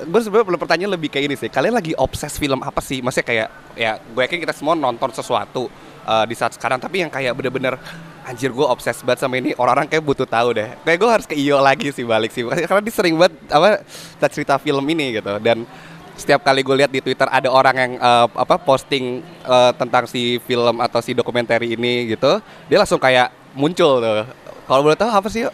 gue 0.00 0.20
sebenarnya 0.24 0.58
pertanyaan 0.58 0.92
lebih 0.96 1.12
kayak 1.12 1.24
ini 1.28 1.36
sih. 1.36 1.52
Kalian 1.52 1.76
lagi 1.76 1.92
obses 1.94 2.34
film 2.40 2.64
apa 2.64 2.80
sih? 2.80 3.04
Maksudnya 3.04 3.26
kayak 3.28 3.48
ya 3.76 4.00
gue 4.00 4.22
yakin 4.24 4.40
kita 4.48 4.54
semua 4.56 4.72
nonton 4.72 5.12
sesuatu 5.12 5.68
uh, 6.06 6.24
di 6.26 6.34
saat 6.36 6.54
sekarang. 6.54 6.78
Tapi 6.78 7.06
yang 7.06 7.10
kayak 7.10 7.32
bener-bener 7.34 7.78
anjir 8.22 8.54
gue 8.54 8.66
obses 8.66 8.98
banget 9.02 9.26
sama 9.26 9.38
ini. 9.38 9.54
Orang-orang 9.58 9.90
kayak 9.90 10.04
butuh 10.04 10.28
tahu 10.28 10.54
deh. 10.54 10.68
Kayak 10.86 10.98
gue 10.98 11.10
harus 11.10 11.26
ke 11.26 11.34
Iyo 11.34 11.58
lagi 11.58 11.90
sih 11.90 12.06
balik 12.06 12.30
sih. 12.30 12.46
Karena 12.46 12.82
dia 12.82 12.94
sering 12.94 13.14
banget 13.18 13.34
apa 13.50 13.82
cerita 14.30 14.56
film 14.58 14.84
ini 14.86 15.18
gitu. 15.18 15.32
Dan 15.42 15.66
setiap 16.12 16.44
kali 16.44 16.60
gue 16.60 16.76
lihat 16.76 16.92
di 16.92 17.00
Twitter 17.00 17.24
ada 17.26 17.48
orang 17.48 17.76
yang 17.76 17.92
uh, 17.96 18.28
apa 18.36 18.60
posting 18.60 19.24
uh, 19.48 19.72
tentang 19.74 20.04
si 20.04 20.36
film 20.44 20.78
atau 20.78 21.00
si 21.00 21.16
dokumenter 21.16 21.64
ini 21.64 22.12
gitu 22.12 22.36
dia 22.68 22.76
langsung 22.76 23.00
kayak 23.00 23.32
muncul 23.56 24.00
tuh. 24.00 24.28
Kalau 24.68 24.80
boleh 24.84 24.96
tahu 24.96 25.10
apa 25.10 25.28
sih? 25.32 25.48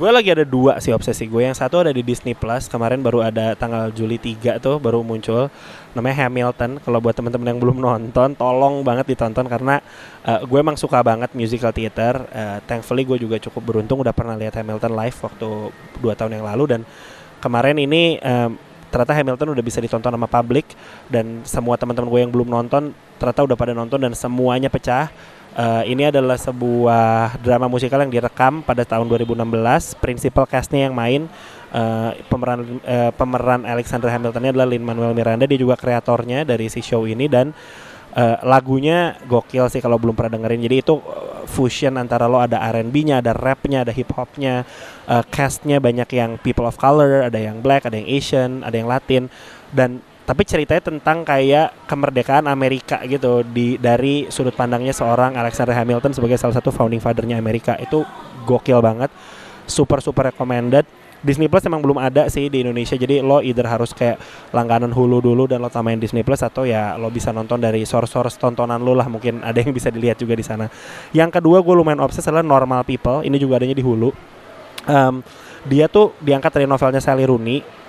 Gue 0.00 0.08
lagi 0.08 0.32
ada 0.32 0.48
dua 0.48 0.80
sih 0.80 0.96
obsesi 0.96 1.28
gue. 1.28 1.44
Yang 1.44 1.60
satu 1.60 1.84
ada 1.84 1.92
di 1.92 2.00
Disney 2.00 2.32
Plus. 2.32 2.72
Kemarin 2.72 3.04
baru 3.04 3.20
ada 3.20 3.52
tanggal 3.52 3.92
Juli 3.92 4.16
3 4.16 4.56
tuh 4.56 4.80
baru 4.80 5.04
muncul. 5.04 5.52
Namanya 5.92 6.24
Hamilton. 6.24 6.80
Kalau 6.80 7.04
buat 7.04 7.12
teman-teman 7.12 7.52
yang 7.52 7.60
belum 7.60 7.84
nonton, 7.84 8.32
tolong 8.32 8.80
banget 8.80 9.12
ditonton 9.12 9.44
karena 9.44 9.84
uh, 10.24 10.40
gue 10.40 10.56
emang 10.56 10.80
suka 10.80 11.04
banget 11.04 11.36
musical 11.36 11.68
theater. 11.68 12.16
Uh, 12.32 12.64
thankfully 12.64 13.04
gue 13.04 13.20
juga 13.20 13.36
cukup 13.44 13.60
beruntung 13.76 14.00
udah 14.00 14.16
pernah 14.16 14.40
lihat 14.40 14.56
Hamilton 14.56 14.96
live 14.96 15.16
waktu 15.20 15.48
dua 16.00 16.16
tahun 16.16 16.40
yang 16.40 16.48
lalu 16.48 16.64
dan 16.64 16.80
kemarin 17.44 17.76
ini 17.76 18.16
um, 18.24 18.56
ternyata 18.88 19.12
Hamilton 19.12 19.52
udah 19.52 19.64
bisa 19.68 19.84
ditonton 19.84 20.16
sama 20.16 20.32
publik 20.32 20.64
dan 21.12 21.44
semua 21.44 21.76
teman-teman 21.76 22.08
gue 22.08 22.20
yang 22.24 22.32
belum 22.32 22.48
nonton 22.48 22.96
ternyata 23.20 23.44
udah 23.44 23.56
pada 23.56 23.76
nonton 23.76 24.00
dan 24.00 24.16
semuanya 24.16 24.72
pecah 24.72 25.12
Uh, 25.50 25.82
ini 25.82 26.06
adalah 26.06 26.38
sebuah 26.38 27.34
drama 27.42 27.66
musikal 27.66 27.98
yang 27.98 28.12
direkam 28.12 28.62
pada 28.62 28.86
tahun 28.86 29.10
2016. 29.10 29.98
Principal 29.98 30.46
castnya 30.46 30.86
yang 30.86 30.94
main 30.94 31.26
uh, 31.74 32.14
pemeran 32.30 32.78
uh, 32.86 33.10
pemeran 33.10 33.66
Alexander 33.66 34.14
Hamiltonnya 34.14 34.54
adalah 34.54 34.70
Lin 34.70 34.86
Manuel 34.86 35.10
Miranda. 35.10 35.50
Dia 35.50 35.58
juga 35.58 35.74
kreatornya 35.74 36.46
dari 36.46 36.70
si 36.70 36.78
show 36.78 37.02
ini 37.02 37.26
dan 37.26 37.50
uh, 38.14 38.38
lagunya 38.46 39.18
gokil 39.26 39.66
sih 39.70 39.82
kalau 39.82 39.98
belum 39.98 40.14
pernah 40.14 40.38
dengerin. 40.38 40.62
Jadi 40.70 40.76
itu 40.86 40.94
fusion 41.50 41.98
antara 41.98 42.30
lo 42.30 42.38
ada 42.38 42.62
R&B-nya, 42.70 43.18
ada 43.18 43.34
rapnya, 43.34 43.82
ada 43.82 43.90
hip 43.90 44.14
hopnya, 44.14 44.62
uh, 45.10 45.26
castnya 45.34 45.82
banyak 45.82 46.06
yang 46.14 46.38
people 46.38 46.66
of 46.66 46.78
color, 46.78 47.26
ada 47.26 47.38
yang 47.42 47.58
black, 47.58 47.90
ada 47.90 47.98
yang 47.98 48.06
Asian, 48.06 48.62
ada 48.62 48.78
yang 48.78 48.86
Latin 48.86 49.26
dan 49.74 49.98
tapi 50.30 50.46
ceritanya 50.46 50.78
tentang 50.78 51.26
kayak 51.26 51.90
kemerdekaan 51.90 52.46
Amerika 52.46 53.02
gitu 53.02 53.42
di 53.42 53.74
dari 53.82 54.30
sudut 54.30 54.54
pandangnya 54.54 54.94
seorang 54.94 55.34
Alexander 55.34 55.74
Hamilton 55.74 56.14
sebagai 56.14 56.38
salah 56.38 56.54
satu 56.54 56.70
founding 56.70 57.02
fathernya 57.02 57.34
Amerika. 57.34 57.74
Itu 57.82 58.06
gokil 58.46 58.78
banget 58.78 59.10
super 59.66 59.98
super 59.98 60.30
recommended. 60.30 60.86
Disney 61.18 61.50
Plus 61.50 61.66
emang 61.66 61.82
belum 61.82 61.98
ada 61.98 62.30
sih 62.30 62.46
di 62.46 62.62
Indonesia 62.62 62.94
jadi 62.94 63.26
lo 63.26 63.42
either 63.42 63.66
harus 63.66 63.90
kayak 63.90 64.22
langganan 64.54 64.94
Hulu 64.94 65.18
dulu 65.18 65.50
dan 65.50 65.66
lo 65.66 65.68
tambahin 65.68 65.98
Disney 65.98 66.22
Plus 66.22 66.46
atau 66.46 66.62
ya 66.62 66.94
lo 66.94 67.10
bisa 67.10 67.34
nonton 67.34 67.58
dari 67.58 67.82
source-source 67.82 68.38
tontonan 68.38 68.78
lo 68.78 68.94
lah 68.94 69.10
mungkin 69.10 69.42
ada 69.42 69.58
yang 69.58 69.74
bisa 69.74 69.90
dilihat 69.90 70.14
juga 70.22 70.38
di 70.38 70.46
sana. 70.46 70.70
Yang 71.10 71.42
kedua 71.42 71.58
gue 71.58 71.74
lumayan 71.74 71.98
obses 71.98 72.22
adalah 72.30 72.46
Normal 72.46 72.86
People 72.86 73.26
ini 73.26 73.34
juga 73.34 73.58
adanya 73.58 73.74
di 73.74 73.82
Hulu. 73.82 74.14
Um, 74.86 75.26
dia 75.66 75.90
tuh 75.90 76.14
diangkat 76.22 76.62
dari 76.62 76.70
novelnya 76.70 77.02
Sally 77.02 77.26
Rooney 77.26 77.79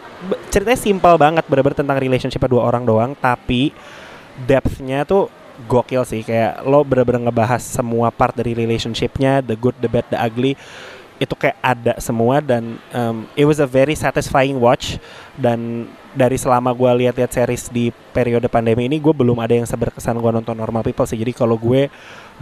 ceritanya 0.54 0.80
simpel 0.80 1.16
banget 1.18 1.44
bener-bener 1.50 1.78
tentang 1.78 1.98
relationship 1.98 2.42
dua 2.46 2.68
orang 2.68 2.86
doang 2.86 3.12
tapi 3.18 3.74
depthnya 4.46 5.04
tuh 5.04 5.30
gokil 5.70 6.06
sih 6.08 6.26
kayak 6.26 6.66
lo 6.66 6.82
bener-bener 6.82 7.30
ngebahas 7.30 7.62
semua 7.62 8.10
part 8.10 8.34
dari 8.34 8.58
relationshipnya 8.58 9.42
the 9.46 9.54
good 9.58 9.76
the 9.82 9.90
bad 9.90 10.06
the 10.10 10.18
ugly 10.18 10.58
itu 11.22 11.38
kayak 11.38 11.54
ada 11.62 11.94
semua 12.02 12.42
dan 12.42 12.82
um, 12.98 13.30
it 13.38 13.46
was 13.46 13.62
a 13.62 13.70
very 13.70 13.94
satisfying 13.94 14.58
watch 14.58 14.98
dan 15.38 15.86
dari 16.18 16.34
selama 16.34 16.74
gue 16.74 17.06
lihat-lihat 17.06 17.30
series 17.30 17.70
di 17.70 17.94
periode 18.10 18.50
pandemi 18.50 18.90
ini 18.90 18.98
gue 18.98 19.14
belum 19.14 19.38
ada 19.38 19.54
yang 19.54 19.70
seberkesan 19.70 20.18
gue 20.18 20.32
nonton 20.34 20.58
Normal 20.58 20.82
People 20.82 21.06
sih. 21.06 21.22
Jadi 21.22 21.32
kalau 21.32 21.56
gue 21.62 21.88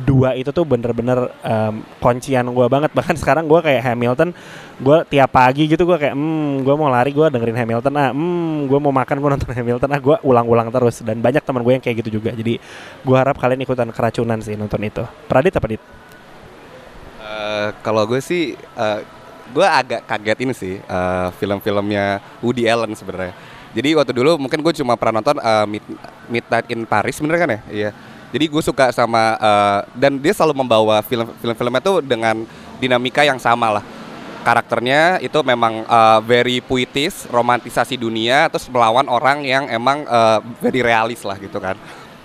dua 0.03 0.35
itu 0.35 0.49
tuh 0.49 0.63
bener-bener 0.63 1.31
um, 1.43 1.83
kuncian 1.99 2.45
gue 2.47 2.67
banget. 2.69 2.91
Bahkan 2.97 3.15
sekarang 3.19 3.45
gue 3.45 3.59
kayak 3.59 3.81
Hamilton 3.93 4.31
gue 4.79 4.97
tiap 5.11 5.35
pagi 5.35 5.67
gitu 5.67 5.83
gue 5.83 5.97
kayak 5.99 6.15
hmm 6.15 6.63
gue 6.63 6.75
mau 6.79 6.87
lari 6.87 7.11
gue 7.11 7.27
dengerin 7.27 7.57
Hamilton 7.59 7.93
ah 7.99 8.09
hmm 8.15 8.71
gue 8.71 8.79
mau 8.79 8.95
makan 8.95 9.19
gue 9.19 9.29
nonton 9.35 9.51
Hamilton 9.59 9.89
ah 9.91 9.99
gue 9.99 10.15
ulang-ulang 10.23 10.69
terus. 10.71 11.03
Dan 11.03 11.19
banyak 11.19 11.43
teman 11.43 11.61
gue 11.63 11.73
yang 11.75 11.83
kayak 11.83 11.97
gitu 12.05 12.21
juga. 12.21 12.31
Jadi 12.31 12.59
gue 13.03 13.17
harap 13.17 13.35
kalian 13.35 13.59
ikutan 13.63 13.89
keracunan 13.91 14.39
sih 14.39 14.55
nonton 14.55 14.79
itu. 14.83 15.03
Pradit 15.27 15.53
apa 15.55 15.67
dit? 15.67 15.81
Uh, 17.19 17.69
kalau 17.85 18.03
gue 18.09 18.19
sih 18.23 18.57
uh, 18.73 18.99
gue 19.49 19.65
agak 19.65 20.05
kaget 20.05 20.37
ini 20.45 20.53
sih 20.53 20.75
uh, 20.85 21.29
film-filmnya 21.37 22.19
Woody 22.41 22.65
Allen 22.65 22.93
sebenarnya. 22.95 23.33
Jadi 23.69 23.93
waktu 23.93 24.17
dulu 24.17 24.41
mungkin 24.41 24.65
gue 24.65 24.73
cuma 24.81 24.97
pernah 24.97 25.21
nonton 25.21 25.37
uh, 25.37 25.65
Midnight 26.25 26.73
in 26.73 26.89
Paris 26.89 27.21
bener 27.21 27.37
kan 27.37 27.49
ya? 27.53 27.61
Iya 27.69 27.91
jadi 28.29 28.45
gue 28.45 28.61
suka 28.61 28.93
sama 28.93 29.37
uh, 29.41 29.79
dan 29.97 30.21
dia 30.21 30.33
selalu 30.37 30.61
membawa 30.61 31.01
film-filmnya 31.41 31.81
tuh 31.81 32.05
dengan 32.05 32.45
dinamika 32.77 33.25
yang 33.25 33.41
sama 33.41 33.81
lah. 33.81 33.85
Karakternya 34.45 35.19
itu 35.19 35.35
memang 35.43 35.83
uh, 35.83 36.21
very 36.23 36.63
puitis, 36.63 37.27
romantisasi 37.27 37.99
dunia, 37.99 38.47
terus 38.47 38.69
melawan 38.71 39.05
orang 39.09 39.43
yang 39.43 39.67
emang 39.67 40.05
uh, 40.07 40.39
very 40.61 40.79
realis 40.85 41.25
lah 41.25 41.35
gitu 41.41 41.57
kan. 41.57 41.75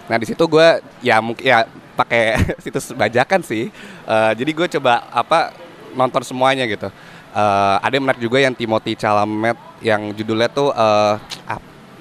Nah 0.07 0.17
di 0.21 0.29
situ 0.29 0.45
gue 0.45 0.85
ya 1.01 1.19
mungkin 1.25 1.43
ya 1.43 1.65
pakai 1.97 2.37
situs 2.63 2.93
bajakan 2.93 3.41
sih. 3.41 3.73
Uh, 4.05 4.31
jadi 4.37 4.51
gue 4.53 4.67
coba 4.79 5.09
apa 5.09 5.57
nonton 5.97 6.21
semuanya 6.23 6.69
gitu. 6.69 6.93
Uh, 7.35 7.83
ada 7.83 7.99
yang 7.99 8.05
menarik 8.07 8.23
juga 8.23 8.39
yang 8.39 8.55
Timothy 8.55 8.95
Chalamet 8.95 9.59
yang 9.83 10.15
judulnya 10.15 10.47
tuh 10.53 10.71
uh, 10.71 11.19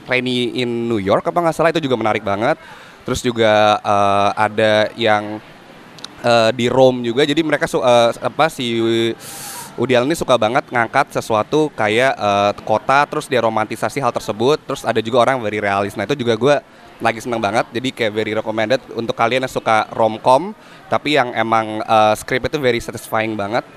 Rainy 0.05 0.59
in 0.59 0.91
New 0.91 0.99
York 0.99 1.23
apa 1.23 1.39
nggak 1.39 1.55
salah 1.55 1.71
itu 1.71 1.79
juga 1.79 1.95
menarik 1.95 2.21
banget 2.21 2.59
terus 3.03 3.19
juga 3.19 3.79
uh, 3.83 4.31
ada 4.35 4.91
yang 4.95 5.39
uh, 6.23 6.49
di 6.55 6.71
Rome 6.71 7.03
juga. 7.03 7.27
Jadi 7.27 7.43
mereka 7.43 7.67
su 7.67 7.77
uh, 7.79 8.11
apa 8.15 8.47
si 8.47 8.81
Allen 9.73 10.05
ini 10.05 10.17
suka 10.17 10.37
banget 10.37 10.69
ngangkat 10.69 11.17
sesuatu 11.17 11.73
kayak 11.73 12.13
uh, 12.15 12.53
kota 12.63 13.09
terus 13.09 13.27
dia 13.27 13.43
romantisasi 13.43 13.99
hal 13.99 14.15
tersebut. 14.15 14.57
Terus 14.63 14.87
ada 14.87 15.03
juga 15.03 15.21
orang 15.27 15.39
yang 15.39 15.45
very 15.45 15.59
realis 15.59 15.93
nah 15.99 16.07
itu 16.07 16.15
juga 16.17 16.33
gue 16.39 16.55
lagi 17.03 17.19
seneng 17.19 17.43
banget. 17.43 17.67
Jadi 17.75 17.89
kayak 17.91 18.11
very 18.15 18.31
recommended 18.33 18.79
untuk 18.95 19.13
kalian 19.13 19.43
yang 19.43 19.53
suka 19.53 19.85
romcom 19.91 20.55
tapi 20.87 21.19
yang 21.19 21.35
emang 21.35 21.83
uh, 21.83 22.15
script 22.15 22.47
itu 22.47 22.57
very 22.57 22.79
satisfying 22.79 23.35
banget. 23.35 23.67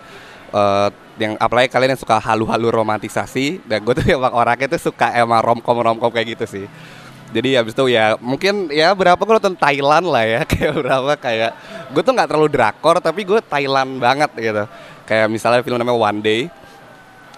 Uh, 0.55 0.89
yang 1.19 1.35
apalagi 1.43 1.73
kalian 1.73 1.97
yang 1.97 2.01
suka 2.01 2.23
halu-halu 2.23 2.71
romantisasi. 2.71 3.67
Dan 3.67 3.83
gue 3.83 3.99
tuh 3.99 4.07
emang 4.17 4.31
orangnya 4.31 4.79
tuh 4.79 4.93
suka 4.93 5.11
emang 5.19 5.43
romcom 5.43 5.83
romcom 5.83 6.13
kayak 6.15 6.39
gitu 6.39 6.47
sih 6.47 6.67
jadi 7.35 7.59
habis 7.59 7.75
itu 7.75 7.91
ya 7.91 8.15
mungkin 8.23 8.71
ya 8.71 8.95
berapa 8.95 9.19
gue 9.19 9.35
nonton 9.35 9.59
Thailand 9.59 10.07
lah 10.07 10.25
ya. 10.25 10.41
Kayak 10.51 10.73
berapa 10.79 11.13
kayak 11.19 11.51
gue 11.91 12.03
tuh 12.03 12.13
nggak 12.15 12.29
terlalu 12.31 12.49
drakor 12.51 12.97
tapi 13.03 13.27
gue 13.27 13.41
Thailand 13.43 13.99
banget 13.99 14.31
gitu. 14.39 14.65
Kayak 15.07 15.27
misalnya 15.31 15.61
film 15.63 15.79
namanya 15.79 15.99
One 15.99 16.21
Day 16.23 16.51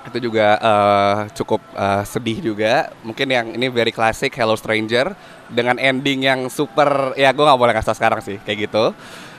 itu 0.08 0.18
juga 0.24 0.56
uh, 0.56 1.16
cukup 1.36 1.60
uh, 1.76 2.04
sedih 2.04 2.40
juga. 2.40 2.92
Mungkin 3.04 3.28
yang 3.28 3.46
ini 3.52 3.68
very 3.68 3.92
classic 3.92 4.32
Hello 4.32 4.56
Stranger 4.56 5.12
dengan 5.48 5.76
ending 5.80 6.24
yang 6.24 6.40
super 6.52 7.16
ya 7.16 7.32
gue 7.32 7.44
nggak 7.44 7.60
boleh 7.60 7.72
ngasih 7.76 7.96
sekarang 7.96 8.20
sih 8.20 8.36
kayak 8.44 8.68
gitu. 8.68 8.92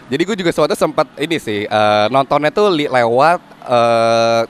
Jadi 0.09 0.21
gue 0.25 0.35
juga 0.41 0.49
suatu 0.49 0.73
sempat 0.73 1.05
ini 1.21 1.37
sih 1.37 1.69
uh, 1.69 2.09
nontonnya 2.09 2.49
tuh 2.49 2.73
li 2.73 2.89
lewat 2.89 3.37
uh, 3.69 4.41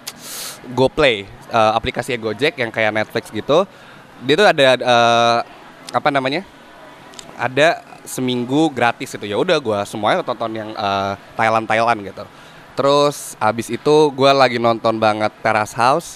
GoPlay 0.71 1.27
uh, 1.51 1.75
aplikasi 1.75 2.15
Gojek 2.15 2.55
yang 2.55 2.71
kayak 2.71 2.95
Netflix 2.95 3.27
gitu. 3.27 3.67
Dia 4.23 4.35
tuh 4.35 4.47
ada 4.47 4.67
uh, 4.79 5.39
apa 5.93 6.09
namanya? 6.13 6.45
Ada 7.39 7.81
seminggu 8.03 8.67
gratis 8.73 9.15
itu. 9.15 9.25
Ya 9.29 9.37
udah 9.37 9.57
gue 9.61 9.79
semuanya 9.85 10.25
tonton 10.25 10.51
yang 10.51 10.69
uh, 10.75 11.13
Thailand 11.37 11.65
Thailand 11.69 11.99
gitu. 12.03 12.23
Terus 12.75 13.35
abis 13.39 13.67
itu 13.67 13.95
gue 14.15 14.31
lagi 14.31 14.57
nonton 14.57 14.97
banget 14.97 15.31
Terrace 15.43 15.75
House. 15.75 16.09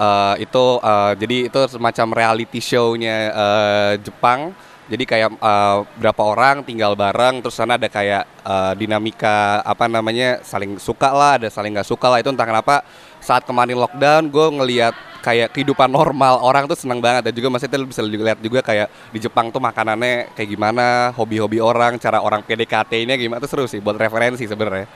Uh, 0.00 0.32
itu 0.40 0.80
uh, 0.80 1.12
jadi 1.12 1.52
itu 1.52 1.60
semacam 1.68 2.06
reality 2.16 2.62
show-nya 2.62 3.16
uh, 3.34 3.92
Jepang. 4.00 4.54
Jadi 4.90 5.06
kayak 5.06 5.38
uh, 5.38 5.86
berapa 6.02 6.18
orang 6.18 6.66
tinggal 6.66 6.98
bareng 6.98 7.38
terus 7.46 7.54
sana 7.54 7.78
ada 7.78 7.86
kayak 7.86 8.26
uh, 8.42 8.74
dinamika 8.74 9.62
apa 9.62 9.86
namanya 9.86 10.42
saling 10.42 10.82
suka 10.82 11.14
lah 11.14 11.38
ada 11.38 11.46
saling 11.46 11.70
nggak 11.70 11.86
suka 11.86 12.10
lah. 12.10 12.18
Itu 12.18 12.34
entah 12.34 12.42
kenapa 12.42 12.82
saat 13.22 13.46
kemarin 13.46 13.78
lockdown 13.78 14.26
gue 14.26 14.46
ngelihat 14.58 14.94
kayak 15.20 15.52
kehidupan 15.54 15.88
normal 15.88 16.40
orang 16.40 16.66
tuh 16.66 16.76
senang 16.76 16.98
banget. 16.98 17.30
Dan 17.30 17.32
juga 17.36 17.48
masih 17.52 17.68
itu 17.68 17.76
bisa 17.86 18.02
lihat 18.02 18.38
juga 18.40 18.60
kayak 18.64 18.88
di 19.12 19.18
Jepang 19.20 19.52
tuh 19.52 19.60
makanannya 19.60 20.32
kayak 20.34 20.48
gimana 20.48 21.14
hobi-hobi 21.14 21.60
orang 21.60 22.00
cara 22.00 22.20
orang 22.24 22.40
PDKT-nya 22.44 23.14
gimana. 23.20 23.38
Tuh 23.40 23.50
seru 23.50 23.64
sih 23.68 23.78
buat 23.78 23.96
referensi 23.96 24.44
sebenarnya. 24.48 24.88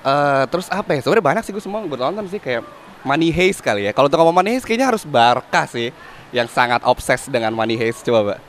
Uh, 0.00 0.44
terus 0.48 0.66
apa 0.72 0.96
ya? 0.96 1.00
Sebenarnya 1.04 1.24
banyak 1.24 1.42
sih 1.44 1.52
gue 1.52 1.62
semua 1.62 1.84
gue 1.84 1.98
nonton 2.00 2.24
sih 2.26 2.40
kayak 2.40 2.64
Money 3.04 3.32
Heist 3.32 3.60
kali 3.64 3.88
ya. 3.88 3.92
Kalau 3.92 4.08
untuk 4.08 4.20
ngomong 4.20 4.44
Money 4.44 4.56
Heist 4.56 4.66
kayaknya 4.68 4.92
harus 4.92 5.04
Barca 5.04 5.64
sih 5.68 5.92
yang 6.30 6.48
sangat 6.48 6.84
obses 6.84 7.28
dengan 7.28 7.52
Money 7.52 7.76
Heist. 7.76 8.04
Coba 8.04 8.20
mbak. 8.24 8.40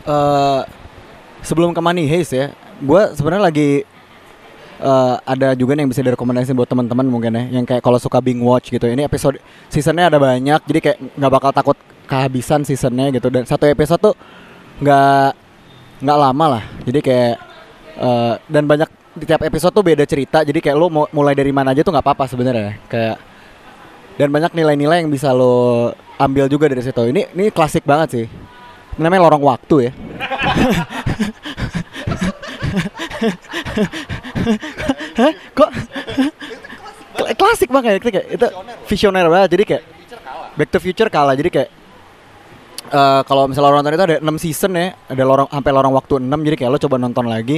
Uh, 0.00 0.62
sebelum 1.44 1.76
ke 1.76 1.80
Money 1.82 2.08
Heist 2.08 2.32
ya, 2.32 2.50
gue 2.80 3.02
sebenarnya 3.14 3.44
lagi 3.52 3.70
uh, 4.80 5.20
ada 5.22 5.54
juga 5.54 5.76
nih 5.76 5.86
yang 5.86 5.92
bisa 5.92 6.02
direkomendasikan 6.02 6.56
buat 6.56 6.68
teman-teman 6.68 7.06
mungkin 7.06 7.32
ya, 7.36 7.60
yang 7.60 7.64
kayak 7.68 7.84
kalau 7.84 8.00
suka 8.00 8.18
Bing 8.18 8.42
Watch 8.42 8.72
gitu. 8.72 8.88
Ini 8.88 9.06
episode 9.06 9.38
seasonnya 9.70 10.10
ada 10.10 10.18
banyak, 10.18 10.60
jadi 10.66 10.80
kayak 10.80 10.98
nggak 11.16 11.32
bakal 11.32 11.50
takut 11.54 11.76
kehabisan 12.08 12.66
seasonnya 12.66 13.12
gitu. 13.14 13.28
Dan 13.28 13.46
satu 13.46 13.68
episode 13.68 14.00
tuh 14.00 14.14
nggak 14.80 15.30
nggak 16.00 16.18
lama 16.18 16.44
lah, 16.58 16.64
jadi 16.88 17.00
kayak 17.04 17.34
uh, 18.00 18.34
dan 18.48 18.64
banyak 18.64 18.88
di 19.20 19.24
tiap 19.28 19.44
episode 19.44 19.72
tuh 19.76 19.84
beda 19.84 20.04
cerita. 20.08 20.42
Jadi 20.42 20.58
kayak 20.64 20.76
lo 20.76 20.88
mau 20.88 21.04
mulai 21.12 21.36
dari 21.36 21.52
mana 21.52 21.76
aja 21.76 21.84
tuh 21.84 21.92
nggak 21.92 22.04
apa-apa 22.04 22.24
sebenarnya. 22.26 22.80
Kayak 22.88 23.16
dan 24.16 24.28
banyak 24.28 24.52
nilai-nilai 24.52 25.04
yang 25.04 25.10
bisa 25.12 25.32
lo 25.32 25.92
ambil 26.20 26.48
juga 26.48 26.68
dari 26.68 26.80
situ. 26.80 27.08
Ini 27.08 27.32
ini 27.36 27.52
klasik 27.52 27.84
banget 27.84 28.08
sih 28.12 28.26
namanya 29.00 29.32
lorong 29.32 29.44
waktu 29.44 29.88
ya 29.88 29.92
Hah? 35.20 35.32
kok 35.52 35.70
klasik 37.36 37.68
banget 37.68 38.00
kayak 38.00 38.26
itu 38.32 38.46
visioner 38.88 39.26
banget 39.28 39.48
jadi 39.58 39.64
kayak 39.66 39.84
Back 40.56 40.70
to 40.74 40.78
Future 40.82 41.08
kalah 41.12 41.34
jadi 41.38 41.50
kayak 41.52 41.68
uh, 42.90 43.20
kalau 43.24 43.46
misalnya 43.46 43.70
lo 43.70 43.76
nonton 43.78 43.94
itu 43.94 44.04
ada 44.04 44.16
6 44.18 44.42
season 44.42 44.72
ya 44.74 44.96
ada 45.06 45.22
lorong 45.22 45.48
sampai 45.50 45.72
lorong 45.72 45.94
waktu 45.94 46.14
6 46.22 46.46
jadi 46.46 46.56
kayak 46.58 46.70
lo 46.70 46.78
coba 46.80 46.96
nonton 46.98 47.24
lagi 47.28 47.56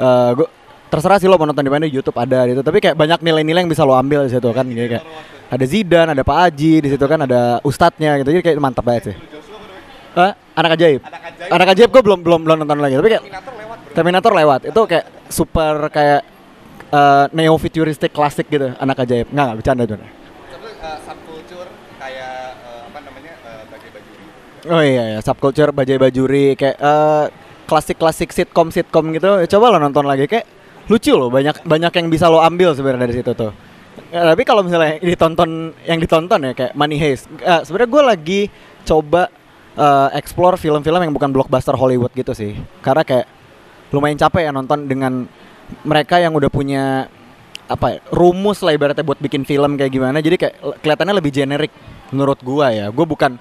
uh, 0.00 0.30
gua 0.36 0.48
terserah 0.92 1.16
sih 1.16 1.28
lo 1.28 1.40
mau 1.40 1.48
nonton 1.48 1.64
di 1.64 1.72
mana 1.72 1.88
di 1.88 1.92
YouTube 1.92 2.16
ada 2.20 2.44
gitu 2.48 2.60
tapi 2.60 2.78
kayak 2.80 2.96
banyak 2.96 3.20
nilai-nilai 3.24 3.64
yang 3.64 3.70
bisa 3.72 3.84
lo 3.84 3.96
ambil 3.96 4.28
di 4.28 4.30
situ 4.32 4.48
kan 4.52 4.64
gitu, 4.68 4.96
kayak 4.96 5.04
ada 5.52 5.64
Zidan 5.64 6.06
ada 6.12 6.22
Pak 6.24 6.38
Aji 6.48 6.72
di 6.84 6.88
situ 6.92 7.04
kan 7.04 7.20
ada 7.24 7.60
ustadznya 7.64 8.20
gitu 8.20 8.28
jadi 8.32 8.44
kayak 8.44 8.56
mantap 8.60 8.84
banget 8.84 9.12
sih 9.12 9.16
Hah? 10.12 10.36
Anak 10.52 10.76
ajaib. 10.76 11.00
Anak 11.08 11.22
ajaib. 11.24 11.48
Anak 11.56 11.68
ajaib 11.72 11.88
gue 11.88 12.02
belum 12.04 12.20
belum 12.20 12.40
belum 12.44 12.56
nonton 12.64 12.78
lagi. 12.84 13.00
Tapi 13.00 13.08
kayak 13.16 13.24
Terminator 13.92 14.32
lewat. 14.32 14.60
Itu 14.72 14.88
kayak 14.88 15.28
super 15.28 15.88
kayak 15.92 16.20
uh, 16.92 17.28
neo 17.36 17.54
futuristic 17.60 18.10
klasik 18.12 18.48
gitu. 18.48 18.72
Anak 18.80 19.04
ajaib. 19.04 19.28
Enggak 19.30 19.44
enggak 19.44 19.58
bercanda 19.60 19.84
tuh. 19.84 19.96
Uh, 19.96 20.98
subculture 21.06 21.70
kayak 22.00 22.58
uh, 22.66 22.82
apa 22.90 22.98
namanya 23.04 23.32
uh, 23.46 23.62
bajai 23.70 23.90
bajuri. 23.92 24.24
Oh 24.72 24.82
iya 24.82 25.04
ya 25.14 25.18
subculture 25.22 25.70
bajai 25.70 25.98
bajuri 26.00 26.46
kayak 26.58 26.76
uh, 26.82 27.30
klasik-klasik 27.70 28.34
sitcom 28.34 28.74
sitcom 28.74 29.14
gitu. 29.14 29.44
Coba 29.56 29.72
lo 29.72 29.78
nonton 29.78 30.08
lagi 30.08 30.26
kayak 30.26 30.46
lucu 30.90 31.14
loh. 31.14 31.30
Banyak 31.30 31.62
banyak 31.62 31.92
yang 31.94 32.06
bisa 32.10 32.26
lo 32.26 32.42
ambil 32.42 32.74
sebenarnya 32.74 33.06
dari 33.06 33.14
situ 33.20 33.32
tuh. 33.36 33.52
Ya, 34.08 34.24
tapi 34.24 34.48
kalau 34.48 34.64
misalnya 34.64 34.96
ditonton 35.04 35.76
yang 35.84 36.00
ditonton 36.00 36.40
ya 36.48 36.52
kayak 36.56 36.72
Money 36.72 36.96
Heist, 36.96 37.28
uh, 37.44 37.60
sebenarnya 37.60 37.90
gue 37.92 38.02
lagi 38.04 38.40
coba 38.88 39.28
uh, 39.76 40.08
explore 40.16 40.56
film-film 40.56 40.96
yang 40.96 41.12
bukan 41.12 41.28
blockbuster 41.28 41.76
Hollywood 41.76 42.12
gitu 42.16 42.32
sih. 42.32 42.56
Karena 42.80 43.04
kayak 43.04 43.28
lumayan 43.92 44.18
capek 44.18 44.48
ya 44.48 44.50
nonton 44.50 44.88
dengan 44.88 45.28
mereka 45.86 46.18
yang 46.18 46.32
udah 46.32 46.50
punya 46.50 47.06
apa 47.70 47.86
ya, 47.96 47.98
rumus 48.12 48.60
lah 48.60 48.74
ibaratnya 48.74 49.06
buat 49.06 49.20
bikin 49.20 49.46
film 49.46 49.78
kayak 49.78 49.92
gimana. 49.92 50.18
Jadi 50.20 50.36
kayak 50.36 50.54
kelihatannya 50.82 51.14
lebih 51.16 51.32
generik 51.32 51.72
menurut 52.12 52.40
gua 52.44 52.72
ya. 52.74 52.88
Gua 52.92 53.06
bukan 53.06 53.38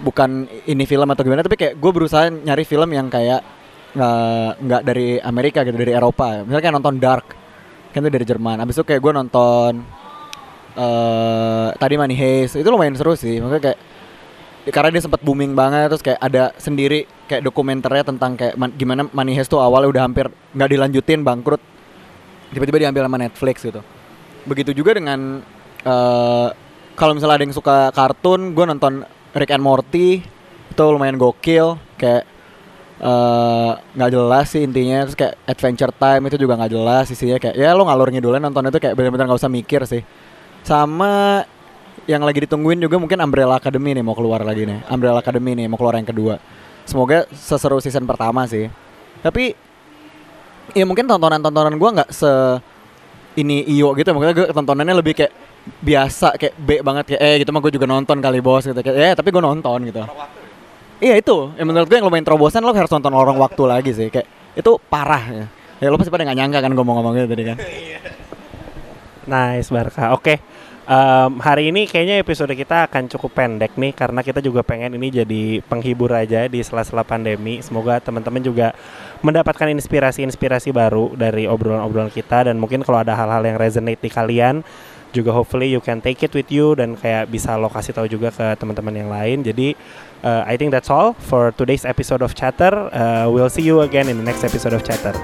bukan 0.00 0.44
ini 0.68 0.84
film 0.84 1.08
atau 1.08 1.24
gimana 1.24 1.40
tapi 1.40 1.56
kayak 1.56 1.74
gue 1.80 1.90
berusaha 1.92 2.28
nyari 2.28 2.64
film 2.68 2.92
yang 2.92 3.08
kayak 3.08 3.40
eh, 3.96 4.50
nggak 4.60 4.82
uh, 4.82 4.84
dari 4.84 5.16
Amerika 5.20 5.64
gitu 5.64 5.76
dari 5.76 5.96
Eropa 5.96 6.44
misalnya 6.44 6.62
kayak 6.68 6.76
nonton 6.76 6.96
Dark 7.00 7.26
kan 7.96 8.04
itu 8.04 8.12
dari 8.12 8.26
Jerman 8.28 8.60
abis 8.60 8.76
itu 8.76 8.84
kayak 8.84 9.00
gue 9.00 9.12
nonton 9.16 9.72
uh, 10.76 11.68
tadi 11.80 11.94
Money 11.96 12.16
Heist 12.16 12.60
itu 12.60 12.68
lumayan 12.68 12.92
seru 12.92 13.16
sih 13.16 13.40
makanya 13.40 13.72
kayak 13.72 13.78
karena 14.66 14.98
dia 14.98 15.02
sempat 15.02 15.22
booming 15.22 15.54
banget 15.54 15.94
terus 15.94 16.02
kayak 16.02 16.18
ada 16.18 16.50
sendiri 16.58 17.06
kayak 17.30 17.46
dokumenternya 17.46 18.02
tentang 18.02 18.34
kayak 18.34 18.54
man, 18.58 18.74
gimana 18.74 19.06
Money 19.14 19.38
tuh 19.46 19.62
awalnya 19.62 19.88
udah 19.94 20.02
hampir 20.02 20.26
nggak 20.54 20.70
dilanjutin 20.74 21.22
bangkrut. 21.22 21.62
Tiba-tiba 22.50 22.78
diambil 22.82 23.06
sama 23.06 23.18
Netflix 23.18 23.56
gitu. 23.62 23.82
Begitu 24.46 24.70
juga 24.74 24.94
dengan 24.94 25.42
uh, 25.86 26.48
kalau 26.98 27.12
misalnya 27.14 27.36
ada 27.38 27.44
yang 27.46 27.54
suka 27.54 27.94
kartun 27.94 28.56
gue 28.56 28.64
nonton 28.66 29.06
Rick 29.36 29.52
and 29.54 29.62
Morty 29.62 30.24
itu 30.72 30.82
lumayan 30.82 31.20
gokil. 31.20 31.76
Kayak 32.00 32.24
eh, 32.96 33.70
nggak 33.76 34.10
uh, 34.10 34.14
jelas 34.14 34.46
sih 34.48 34.64
intinya. 34.64 35.04
Terus 35.04 35.16
kayak 35.18 35.34
Adventure 35.44 35.92
Time 35.92 36.22
itu 36.32 36.36
juga 36.40 36.56
nggak 36.56 36.72
jelas 36.72 37.04
isinya 37.12 37.36
kayak 37.36 37.54
ya 37.54 37.76
lo 37.76 37.84
ngalur 37.84 38.08
ngidulnya 38.08 38.48
nonton 38.48 38.72
itu 38.72 38.78
kayak 38.80 38.96
benar-benar 38.96 39.28
nggak 39.28 39.40
usah 39.44 39.52
mikir 39.52 39.84
sih. 39.84 40.02
Sama 40.64 41.44
yang 42.06 42.22
lagi 42.22 42.46
ditungguin 42.46 42.78
juga 42.78 42.96
mungkin 43.02 43.18
Umbrella 43.18 43.58
Academy 43.58 43.98
nih 43.98 44.04
mau 44.06 44.14
keluar 44.14 44.46
lagi 44.46 44.62
nih. 44.62 44.86
Umbrella 44.86 45.18
Academy 45.18 45.58
nih 45.58 45.66
mau 45.66 45.74
keluar 45.74 45.98
yang 45.98 46.06
kedua. 46.06 46.38
Semoga 46.86 47.26
seseru 47.34 47.82
season 47.82 48.06
pertama 48.06 48.46
sih. 48.46 48.70
Tapi 49.26 49.58
ya 50.70 50.86
mungkin 50.86 51.10
tontonan-tontonan 51.10 51.74
gue 51.74 51.90
nggak 51.98 52.10
se 52.14 52.30
ini 53.42 53.66
iyo 53.66 53.90
gitu. 53.98 54.14
Mungkin 54.14 54.38
gue 54.38 54.46
tontonannya 54.54 54.94
lebih 55.02 55.18
kayak 55.18 55.34
biasa 55.82 56.38
kayak 56.38 56.54
B 56.62 56.78
banget 56.78 57.04
kayak 57.10 57.20
eh 57.26 57.34
gitu 57.42 57.50
mah 57.50 57.58
gue 57.58 57.74
juga 57.74 57.90
nonton 57.90 58.22
kali 58.22 58.38
bos 58.38 58.62
gitu 58.62 58.78
kayak 58.78 58.96
eh 58.96 59.12
tapi 59.18 59.34
gue 59.34 59.42
nonton 59.42 59.78
gitu. 59.90 60.06
Iya 60.96 61.20
itu, 61.20 61.52
yang 61.60 61.68
menurut 61.68 61.92
gue 61.92 62.00
yang 62.00 62.08
lumayan 62.08 62.24
terobosan 62.24 62.64
lo 62.64 62.72
harus 62.72 62.88
nonton 62.88 63.12
orang 63.12 63.36
waktu 63.36 63.62
lagi 63.68 63.90
sih 63.92 64.08
kayak 64.08 64.54
itu 64.54 64.78
parah 64.86 65.24
ya. 65.26 65.46
Ya 65.82 65.90
lo 65.90 65.98
pasti 65.98 66.08
pada 66.08 66.22
nggak 66.22 66.38
nyangka 66.38 66.58
kan 66.62 66.70
gue 66.70 66.84
mau 66.86 66.94
ngomong 67.02 67.12
gitu 67.18 67.28
tadi 67.34 67.44
kan. 67.50 67.56
nice 69.34 69.68
Barka. 69.74 70.14
Oke. 70.14 70.22
Okay 70.22 70.55
um, 70.86 71.42
hari 71.42 71.74
ini 71.74 71.84
kayaknya 71.84 72.22
episode 72.22 72.54
kita 72.54 72.86
akan 72.88 73.10
cukup 73.10 73.34
pendek 73.34 73.74
nih 73.76 73.92
karena 73.92 74.22
kita 74.22 74.38
juga 74.40 74.62
pengen 74.62 74.96
ini 74.96 75.10
jadi 75.12 75.42
penghibur 75.66 76.10
aja 76.14 76.46
di 76.46 76.62
sela-sela 76.62 77.02
pandemi. 77.02 77.60
Semoga 77.60 77.98
teman-teman 78.00 78.40
juga 78.40 78.72
mendapatkan 79.20 79.68
inspirasi-inspirasi 79.76 80.70
baru 80.70 81.12
dari 81.18 81.44
obrolan-obrolan 81.50 82.10
kita 82.10 82.48
dan 82.48 82.56
mungkin 82.56 82.86
kalau 82.86 83.02
ada 83.02 83.12
hal-hal 83.18 83.42
yang 83.44 83.58
resonate 83.58 84.00
di 84.00 84.10
kalian 84.10 84.62
juga 85.14 85.32
hopefully 85.32 85.72
you 85.72 85.80
can 85.80 86.02
take 86.04 86.20
it 86.20 86.32
with 86.36 86.52
you 86.52 86.76
dan 86.76 86.92
kayak 86.92 87.32
bisa 87.32 87.56
lokasi 87.56 87.94
tahu 87.94 88.04
juga 88.04 88.28
ke 88.28 88.46
teman-teman 88.60 88.94
yang 88.94 89.08
lain. 89.08 89.40
Jadi 89.40 89.72
uh, 90.20 90.44
I 90.44 90.60
think 90.60 90.76
that's 90.76 90.92
all 90.92 91.16
for 91.16 91.56
today's 91.56 91.88
episode 91.88 92.20
of 92.20 92.36
Chatter. 92.36 92.92
Uh, 92.92 93.32
we'll 93.32 93.52
see 93.52 93.64
you 93.64 93.80
again 93.80 94.12
in 94.12 94.20
the 94.20 94.26
next 94.26 94.44
episode 94.44 94.76
of 94.76 94.84
Chatter. 94.84 95.16